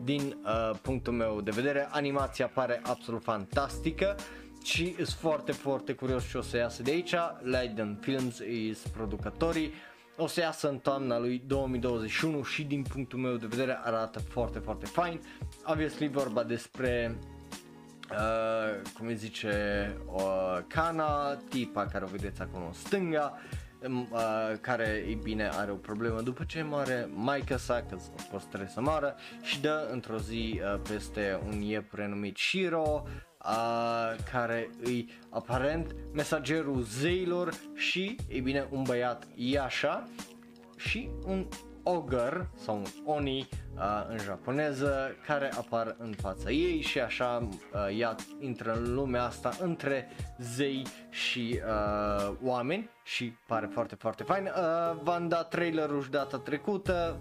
[0.03, 4.15] Din uh, punctul meu de vedere, animația pare absolut fantastică
[4.63, 9.73] și sunt foarte foarte curios ce o să iasă de aici, Leiden Films is producătorii,
[10.17, 14.59] o să iasă în toamna lui 2021 și din punctul meu de vedere arată foarte
[14.59, 15.21] foarte fain,
[15.65, 17.17] obviously vorba despre
[18.11, 19.51] Uh, cum îi zice,
[20.13, 23.39] uh, Kana, tipa care o vedeți acolo în stânga,
[23.87, 24.19] um, uh,
[24.61, 28.69] care, e bine, are o problemă după ce moare maica sa, că of course trebuie
[28.69, 33.03] să moară, și dă într-o zi uh, peste un iepure numit Shiro,
[33.45, 40.07] uh, care îi aparent mesagerul zeilor și, e bine, un băiat Yasha
[40.77, 41.47] și un
[41.83, 47.99] ogre sau un oni uh, în japoneză care apar în fața ei și așa uh,
[47.99, 54.45] ea intră în lumea asta între zei și uh, oameni și pare foarte foarte fain.
[54.45, 57.19] Uh, v-am dat trailerul și data trecută,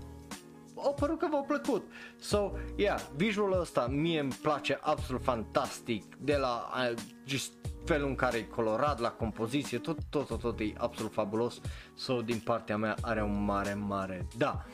[0.77, 1.93] au părut că v-au plăcut.
[2.21, 7.53] So, yeah, visualul ăsta mie îmi place absolut fantastic de la uh, just
[7.85, 11.61] felul în care e colorat, la compoziție, tot, tot, tot, tot e absolut fabulos.
[11.95, 14.65] So, din partea mea are un mare, mare da.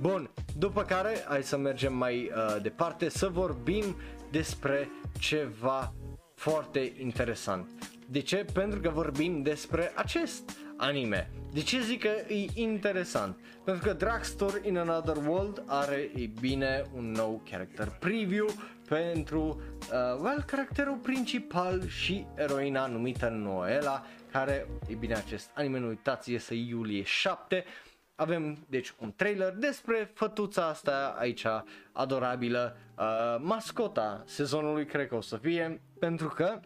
[0.00, 3.96] Bun, după care hai să mergem mai uh, departe să vorbim
[4.30, 5.92] despre ceva
[6.34, 7.70] foarte interesant.
[8.08, 8.46] De ce?
[8.52, 11.30] Pentru că vorbim despre acest anime.
[11.52, 13.38] De ce zic că e interesant?
[13.64, 18.46] Pentru că Dragstore in Another World are, e bine, un nou character preview
[18.88, 19.60] pentru,
[19.92, 26.32] uh, well, caracterul principal și eroina numită Noela, care, e bine, acest anime, nu uitați,
[26.32, 27.64] iese iulie 7.
[28.14, 31.46] Avem, deci, un trailer despre fătuța asta aici,
[31.92, 36.60] adorabilă, uh, mascota sezonului, cred că o să fie, pentru că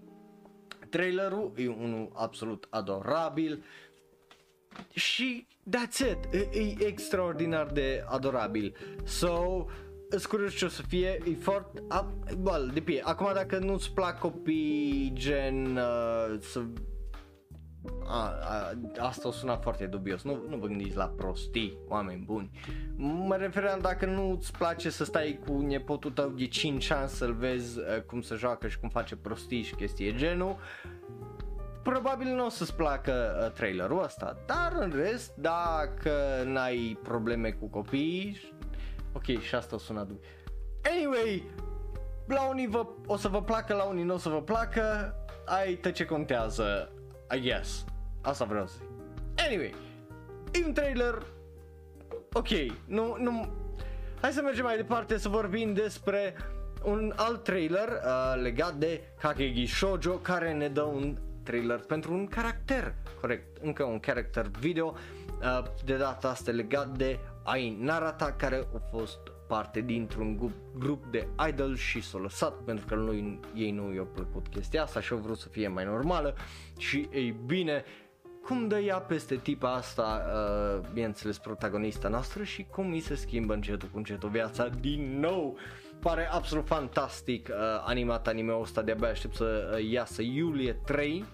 [0.88, 3.64] trailerul e unul absolut adorabil,
[4.92, 5.46] și
[5.76, 8.76] that's it, e, e extraordinar de adorabil.
[9.04, 9.66] So,
[10.10, 12.12] îți curios ce o să fie, e foarte, a,
[12.44, 16.62] well, depinde, acum dacă nu-ți plac copii gen uh, să
[18.06, 22.50] a, a, asta o suna foarte dubios, nu, nu vă gândiți la prostii, oameni buni.
[22.96, 27.32] Mă refeream dacă nu îți place să stai cu nepotul tău de 5 ani să-l
[27.32, 30.56] vezi uh, cum se joacă și cum face prostii și chestii genul,
[31.82, 36.12] probabil nu o să-ți placă uh, trailerul ăsta, dar în rest, dacă
[36.44, 38.40] n-ai probleme cu copii,
[39.12, 40.20] ok, și asta o sună dubi.
[40.90, 41.50] Anyway,
[42.26, 45.14] la unii vă, o să vă placă, la unii nu o să vă placă,
[45.46, 46.92] ai tot ce contează,
[47.36, 47.84] I guess.
[48.20, 48.88] Asta vreau să zic.
[49.46, 49.74] Anyway,
[50.52, 51.22] e un trailer,
[52.32, 52.48] ok,
[52.86, 53.52] nu, nu,
[54.20, 56.34] hai să mergem mai departe să vorbim despre
[56.82, 62.26] un alt trailer uh, legat de Kakegi Shoujo care ne dă un trailer pentru un
[62.26, 64.94] caracter, corect, încă un character video,
[65.42, 69.18] uh, de data asta legat de Ai Narata care a fost
[69.48, 74.06] parte dintr-un grup, grup de idol și s-a lăsat pentru că lui, ei nu i-a
[74.14, 76.34] plăcut chestia asta și au vrut să fie mai normală
[76.78, 77.84] și ei bine,
[78.44, 83.54] cum dă ea peste tipa asta, uh, bineînțeles protagonista noastră și cum îi se schimbă
[83.54, 85.56] încetul cu încetul viața din nou.
[86.00, 91.24] Pare absolut fantastic uh, animat anime-ul ăsta, de-abia aștept să uh, iasă iulie 3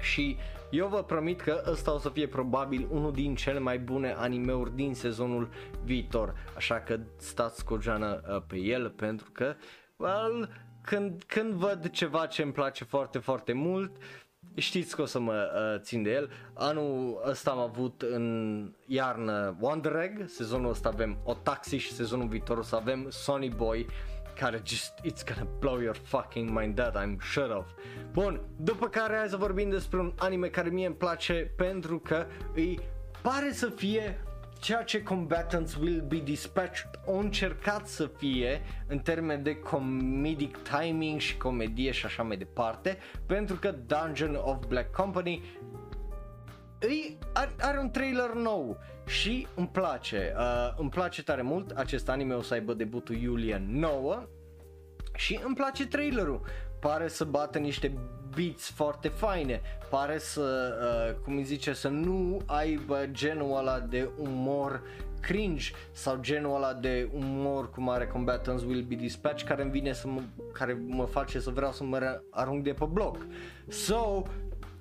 [0.00, 0.36] și
[0.70, 4.74] eu vă promit că ăsta o să fie probabil unul din cele mai bune animeuri
[4.74, 5.48] din sezonul
[5.84, 9.54] viitor, așa că stați cu o geană uh, pe el pentru că,
[9.96, 10.48] well,
[10.82, 13.96] când, când văd ceva ce îmi place foarte, foarte mult,
[14.54, 16.30] știți că o să mă uh, țin de el.
[16.54, 22.58] Anul ăsta am avut în iarnă Wonder Egg, sezonul ăsta avem Otaxi și sezonul viitor
[22.58, 23.86] o să avem Sonny Boy
[24.36, 27.66] care just, it's gonna blow your fucking mind that I'm sure of.
[28.12, 32.26] Bun, după care hai să vorbim despre un anime care mie îmi place pentru că
[32.54, 32.80] îi
[33.22, 34.20] pare să fie
[34.60, 41.20] ceea ce Combatants Will Be Dispatched au încercat să fie în termen de comedic timing
[41.20, 45.42] și comedie și așa mai departe, pentru că Dungeon of Black Company
[46.78, 52.08] îi, are, are un trailer nou și îmi place, uh, îmi place tare mult, acest
[52.08, 54.22] anime o să aibă debutul iulie 9
[55.14, 56.40] și îmi place trailerul,
[56.80, 57.98] pare să bată niște
[58.34, 64.08] beats foarte faine, pare să, uh, cum îi zice, să nu aibă genul ăla de
[64.18, 64.82] umor
[65.20, 69.92] cringe sau genul ăla de umor cum are Combatants Will Be Dispatched care îmi vine
[69.92, 70.20] să mă,
[70.52, 73.26] care mă face să vreau să mă arunc de pe bloc.
[73.68, 74.22] So,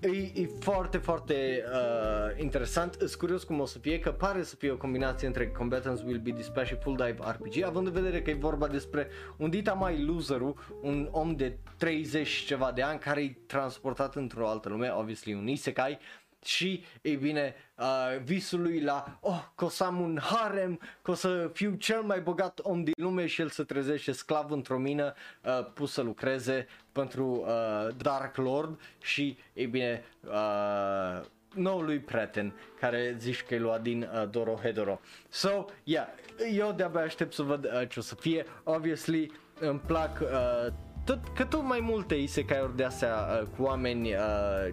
[0.05, 4.55] E, e foarte, foarte uh, interesant, sunt curios cum o să fie, că pare să
[4.55, 8.21] fie o combinație între Combatants Will Be Dispatched și Full Dive RPG, având în vedere
[8.21, 12.99] că e vorba despre un dita mai loserul, un om de 30 ceva de ani
[12.99, 15.99] care e transportat într-o altă lume, obviously un isekai,
[16.45, 21.11] și, ei bine, uh, visul lui la, oh, că o să am un harem, că
[21.11, 24.77] o să fiu cel mai bogat om din lume și el se trezește sclav într-o
[24.77, 32.53] mină uh, pus să lucreze pentru uh, Dark Lord și, ei bine, uh, noului prieten
[32.79, 34.99] care zici că e luat din uh, Doro Hedoro.
[35.29, 36.07] So, yeah,
[36.53, 38.45] eu de-abia aștept să văd uh, ce o să fie.
[38.63, 40.73] Obviously, îmi plac uh,
[41.05, 44.19] tot, că tot mai multe isekai-uri de astea uh, cu oameni, uh,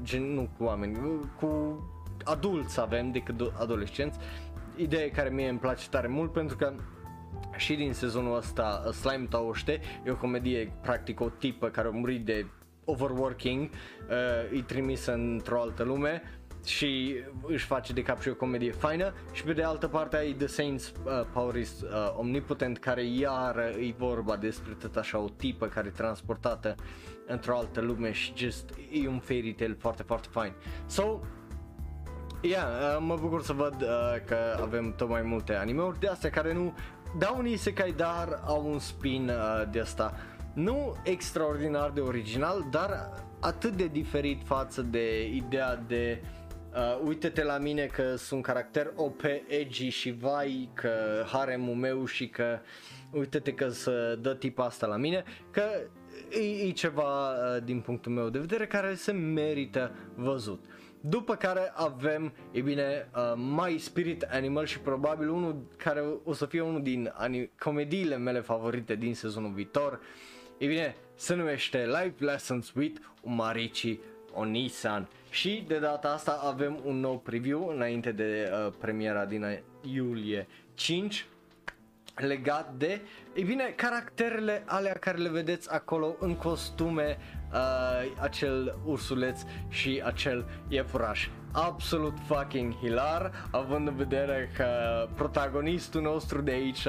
[0.02, 0.98] gen, nu cu oameni,
[1.40, 1.80] cu
[2.24, 4.18] adulți avem decât adolescenți.
[4.76, 6.72] Idee care mie îmi place tare mult pentru că
[7.56, 11.90] și din sezonul ăsta uh, Slime Tauște e o comedie practic o tipă care a
[11.90, 12.46] murit de
[12.84, 16.22] overworking, uh, e trimisă într-o altă lume
[16.64, 17.14] și
[17.46, 20.46] își face de cap și o comedie faină și pe de altă parte ai The
[20.46, 25.86] Saints uh, Powerist uh, Omnipotent care iar e vorba despre tot așa o tipă care
[25.86, 26.74] e transportată
[27.26, 30.52] într-o altă lume și just e un fairy tale foarte foarte fain.
[30.86, 31.20] So,
[32.44, 36.30] Yeah, uh, mă bucur să văd uh, că avem tot mai multe animeuri de astea
[36.30, 36.74] care nu
[37.18, 40.14] dau un isekai, dar au un spin uh, de asta
[40.52, 43.10] nu extraordinar de original, dar
[43.40, 46.22] atât de diferit față de ideea de
[46.74, 52.28] uh, uite-te la mine că sunt caracter OP, edgy și vai că haremul meu și
[52.28, 52.58] că
[53.10, 55.62] uite-te că să dă tipa asta la mine, că
[56.30, 60.64] e, e ceva uh, din punctul meu de vedere care se merită văzut.
[61.04, 66.46] După care avem, e bine, uh, My Spirit Animal și probabil unul care o să
[66.46, 70.00] fie unul din ani- comediile mele favorite din sezonul viitor.
[70.58, 73.98] E bine, se numește Life Lessons with Umarichi
[74.34, 75.08] Onisan.
[75.30, 81.26] Și de data asta avem un nou preview înainte de uh, premiera din iulie 5
[82.14, 83.00] legat de,
[83.34, 87.18] ei bine, caracterele alea care le vedeți acolo în costume,
[87.52, 87.58] uh,
[88.20, 91.28] acel ursuleț și acel iepuraș.
[91.52, 94.66] Absolut fucking hilar, având în vedere că
[95.14, 96.86] protagonistul nostru de aici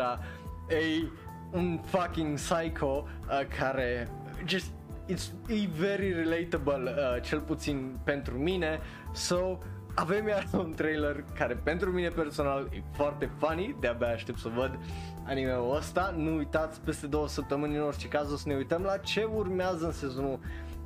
[0.69, 1.07] e
[1.51, 4.09] un fucking psycho uh, care
[4.45, 4.71] just
[5.07, 8.79] it's e very relatable uh, cel puțin pentru mine
[9.13, 9.57] so
[9.95, 14.79] avem iar un trailer care pentru mine personal e foarte funny, de-abia aștept să văd
[15.25, 16.13] anime-ul ăsta.
[16.17, 19.85] Nu uitați, peste două săptămâni în orice caz o să ne uităm la ce urmează
[19.85, 20.39] în sezonul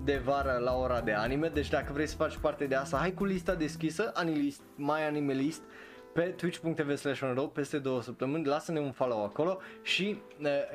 [0.03, 3.13] de vară la ora de anime, deci dacă vrei să faci parte de asta, hai
[3.13, 5.61] cu lista deschisă, Anilist, My Anime List,
[6.13, 10.21] pe twitch.tv slash peste două săptămâni, lasă-ne un follow acolo și,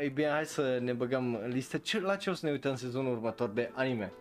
[0.00, 2.74] ei bine, hai să ne băgăm în listă ce, la ce o să ne uităm
[2.74, 4.12] sezonul următor de anime.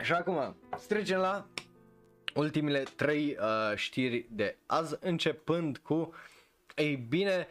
[0.00, 1.46] Și acum, să trecem la
[2.34, 6.14] ultimele trei uh, știri de azi, începând cu,
[6.74, 7.48] ei bine,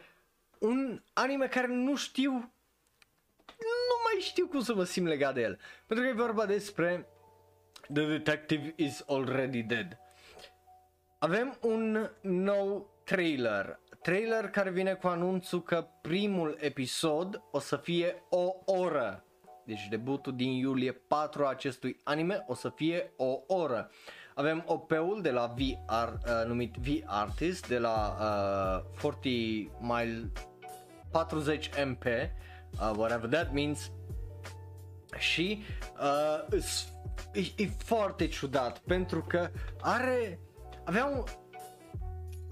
[0.58, 2.32] un anime care nu știu,
[3.58, 5.58] nu mai știu cum să vă simt legat de el.
[5.86, 7.06] Pentru că e vorba despre
[7.92, 9.98] The Detective is Already Dead.
[11.18, 13.80] Avem un nou trailer.
[14.02, 19.24] Trailer care vine cu anunțul că primul episod o să fie o oră.
[19.64, 23.90] Deci debutul din iulie 4 a acestui anime o să fie o oră.
[24.34, 30.32] Avem OP-ul de la VR, uh, numit V-Artist, de la uh, 40 mile
[31.10, 33.90] 40 MP, uh, whatever that means.
[35.18, 35.62] Și
[36.50, 36.62] uh,
[37.32, 40.38] e, e foarte ciudat pentru că are,
[40.84, 41.24] avea un,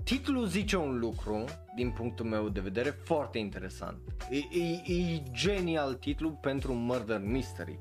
[0.05, 3.99] titlul zice un lucru, din punctul meu de vedere, foarte interesant.
[4.31, 7.78] E, e, e genial titlul pentru un murder mystery.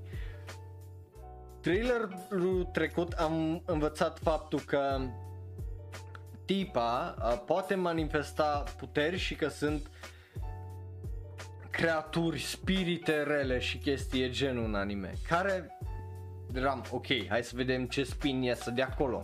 [1.61, 4.99] Trailerul trecut am învățat faptul că
[6.45, 9.89] tipa uh, poate manifesta puteri și că sunt
[11.69, 15.77] creaturi, spirite rele și chestii genul în anime, care
[16.53, 19.23] eram ok, hai să vedem ce spin iasă de acolo.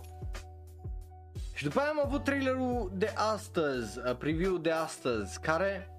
[1.54, 5.90] Și după aia am avut trailerul de astăzi, uh, preview de astăzi, care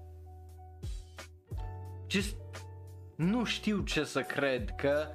[2.06, 2.36] just
[3.16, 5.08] nu știu ce să cred că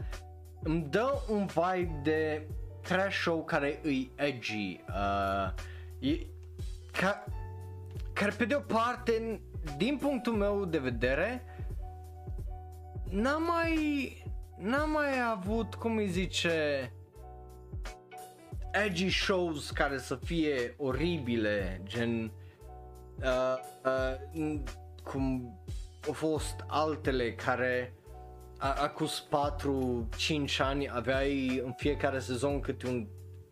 [0.63, 2.47] îmi dă un vibe de
[2.81, 4.79] trash show care îi edgy.
[4.87, 5.53] Uh,
[6.09, 6.25] e,
[6.91, 7.23] ca,
[8.13, 9.41] care pe de o parte,
[9.77, 11.43] din punctul meu de vedere,
[13.09, 14.23] n-a mai
[14.57, 16.91] n-am mai avut, cum îi zice,
[18.71, 22.31] edgy shows care să fie oribile, gen
[23.19, 23.57] uh,
[24.33, 24.59] uh,
[25.03, 25.57] cum
[26.07, 27.93] au fost altele care
[28.71, 33.07] acus 4-5 ani aveai în fiecare sezon câte un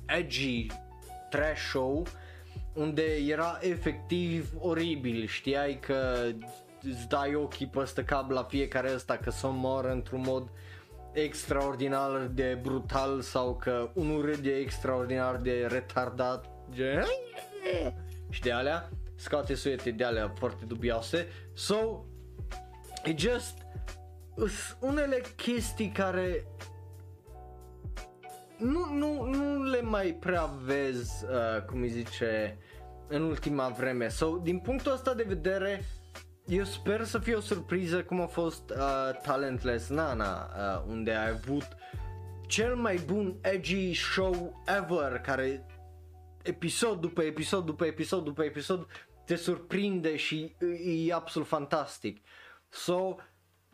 [0.06, 0.68] edgy
[1.30, 2.06] trash show
[2.74, 6.26] unde era efectiv oribil, știai că
[6.82, 10.50] îți dai ochii peste cap la fiecare ăsta că să moară într-un mod
[11.14, 16.50] extraordinar de brutal sau că unul râde extraordinar de retardat.
[16.74, 17.06] Gen
[18.30, 21.28] și de alea scoate suete de alea foarte dubioase.
[21.54, 22.06] So
[23.06, 23.58] it just
[24.80, 26.46] unele chestii care
[28.58, 32.58] nu, nu, nu le mai prea vezi, uh, cum îi zice,
[33.08, 34.08] în ultima vreme.
[34.08, 35.84] So, din punctul ăsta de vedere,
[36.46, 41.30] eu sper să fie o surpriză cum a fost uh, Talentless Nana, uh, unde ai
[41.30, 41.68] avut
[42.48, 45.66] cel mai bun edgy show ever, care
[46.42, 48.88] episod după episod după episod după episod
[49.26, 50.56] te surprinde și
[51.08, 52.26] e absolut fantastic.
[52.70, 53.16] So,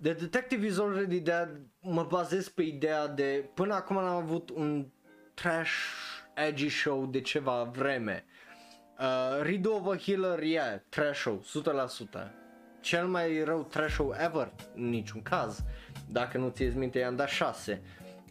[0.02, 1.50] The Detective is already dead,
[1.82, 4.88] mă bazez pe ideea de, până acum n-am avut un
[5.34, 5.72] trash
[6.36, 8.26] edgy show de ceva vreme.
[9.00, 11.44] Uh, Read Over Healer, yeah, trash show,
[12.20, 12.32] 100%
[12.80, 15.64] cel mai rău trash show ever, în niciun caz.
[16.10, 17.82] Dacă nu ți minte, i-am dat 6.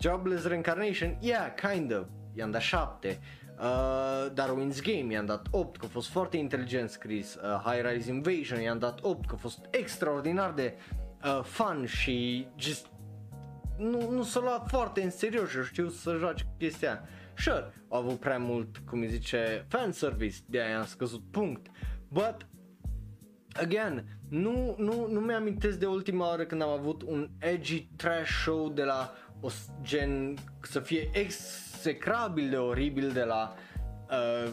[0.00, 3.20] Jobless Reincarnation, yeah, kind of, i-am dat 7.
[3.58, 8.10] uh, Darwin's Game i-am dat 8, că a fost foarte inteligent scris, uh, High Rise
[8.10, 11.05] Invasion i-am dat 8, că a fost extraordinar de uh,
[11.42, 12.86] fun și just
[13.78, 17.08] nu, nu s-a luat foarte în serios și știu să joace chestia.
[17.36, 21.66] Sure, au avut prea mult, cum îi zice, fanservice, de aia am scăzut punct.
[22.08, 22.46] But,
[23.52, 28.68] again, nu, nu, nu mi-amintesc de ultima oară când am avut un edgy trash show
[28.68, 29.48] de la o
[29.82, 33.54] gen să fie execrabil de oribil de la
[34.10, 34.52] uh,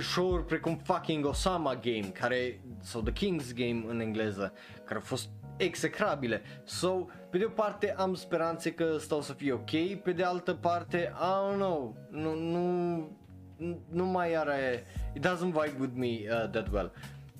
[0.00, 4.52] show-uri precum fucking Osama Game care, sau The King's Game în engleză,
[4.84, 5.28] care au fost
[5.62, 6.42] execrabile.
[6.64, 10.54] So, pe de o parte am speranțe că stau să fie ok, pe de altă
[10.54, 13.08] parte, I don't know, nu, nu,
[13.90, 14.84] nu mai are,
[15.14, 16.92] it doesn't vibe with me uh, that well.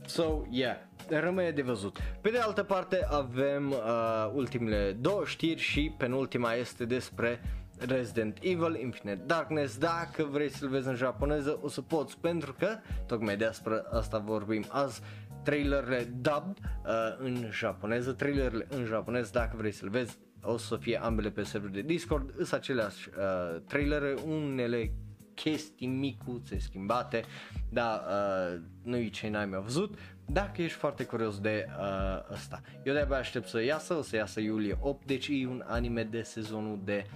[0.07, 0.77] So, yeah,
[1.09, 1.97] rămâne de văzut.
[2.21, 7.41] Pe de altă parte avem uh, ultimele două știri și penultima este despre
[7.89, 12.79] Resident Evil Infinite Darkness Dacă vrei să-l vezi în japoneză o să poți pentru că
[13.07, 15.01] tocmai despre asta vorbim azi
[15.43, 21.03] trailerele dubbed uh, în japoneză, trailerele în japonez dacă vrei să-l vezi o să fie
[21.03, 24.93] ambele pe serverul de Discord, sunt aceleași uh, trailere, unele
[25.35, 27.25] chestii micuțe schimbate,
[27.69, 32.61] dar uh, nu-i ce n-ai mai văzut, dacă ești foarte curios de uh, asta.
[32.83, 36.23] Eu de-abia aștept să iasă, o să iasă iulie 8, deci e un anime de
[36.23, 37.07] sezonul de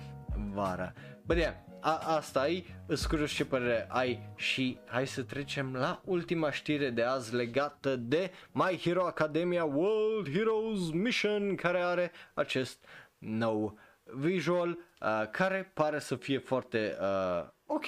[0.53, 0.93] vară.
[1.27, 1.55] But yeah,
[1.85, 6.91] a, asta e, îți curios ce părere ai și hai să trecem la ultima știre
[6.91, 12.85] de azi legată de My Hero Academia World Heroes Mission care are acest
[13.19, 17.87] nou visual uh, care pare să fie foarte uh, ok,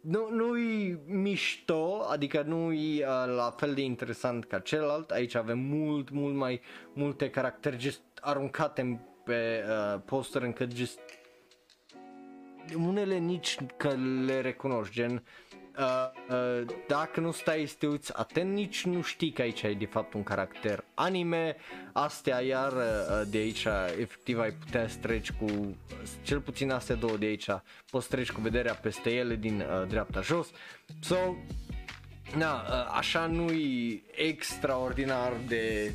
[0.00, 6.10] nu, nu-i mișto, adică nu-i uh, la fel de interesant ca celălalt, aici avem mult,
[6.10, 6.60] mult mai
[6.92, 10.98] multe caractere just aruncate pe uh, poster încât just
[12.76, 15.22] unele nici că le recunoști, gen
[15.78, 15.84] uh,
[16.30, 19.86] uh, dacă nu stai să te uiți atent, nici nu știi că aici ai de
[19.86, 21.56] fapt un caracter anime,
[21.92, 23.66] astea iar uh, de aici
[24.00, 25.76] efectiv ai putea să treci cu,
[26.22, 27.48] cel puțin astea două de aici,
[27.90, 30.50] poți treci cu vederea peste ele din uh, dreapta jos,
[31.00, 31.16] so,
[32.36, 35.92] na, uh, așa nu-i extraordinar de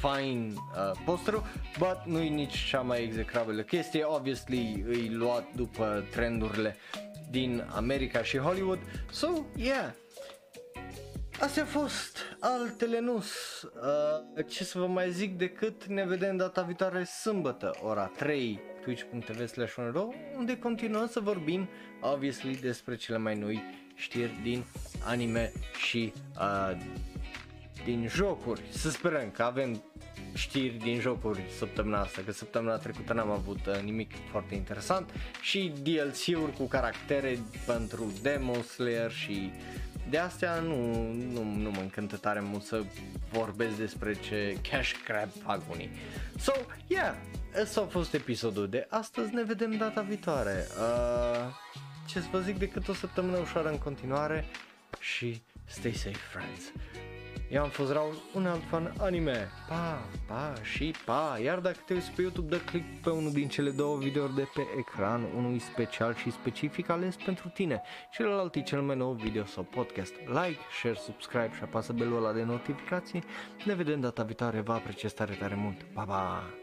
[0.00, 1.42] fine uh, posterul,
[1.78, 6.76] but nu e nici cea mai execrabilă chestie, obviously îi luat după trendurile
[7.30, 8.78] din America și Hollywood,
[9.10, 9.92] so yeah,
[11.40, 13.16] Astea au fost altele nu
[14.36, 19.46] uh, Ce să vă mai zic decât ne vedem data viitoare sâmbătă, ora 3, twitch.tv
[19.46, 19.74] slash
[20.36, 21.68] unde continuăm să vorbim,
[22.00, 23.62] obviously, despre cele mai noi
[23.94, 24.64] știri din
[25.04, 25.52] anime
[25.86, 26.76] și uh,
[27.84, 28.62] din jocuri.
[28.70, 29.82] Să sperăm că avem
[30.34, 35.10] știri din jocuri săptămâna asta, că săptămâna trecută n-am avut uh, nimic foarte interesant
[35.40, 39.52] și DLC-uri cu caractere pentru Demon Slayer și
[40.10, 42.82] de astea nu, nu, nu mă încântă tare mult să
[43.32, 45.90] vorbesc despre ce cash grab fac unii.
[46.38, 46.52] So,
[46.86, 47.14] yeah,
[47.62, 50.66] ăsta a fost episodul de astăzi, ne vedem data viitoare.
[50.78, 51.54] Uh,
[52.06, 54.44] ce să vă zic decât o săptămână ușoară în continuare
[54.98, 56.72] și stay safe friends.
[57.50, 59.48] Eu am fost Raul, un alt fan anime.
[59.68, 61.38] Pa, pa și pa.
[61.42, 64.48] Iar dacă te uiți pe YouTube, dă click pe unul din cele două videouri de
[64.54, 67.82] pe ecran, unul special și specific ales pentru tine.
[68.12, 70.12] Celălalt e cel mai nou video sau podcast.
[70.26, 73.24] Like, share, subscribe și apasă belul ăla de notificații.
[73.64, 75.82] Ne vedem data viitoare, vă apreciez tare tare mult.
[75.82, 76.59] Pa, pa!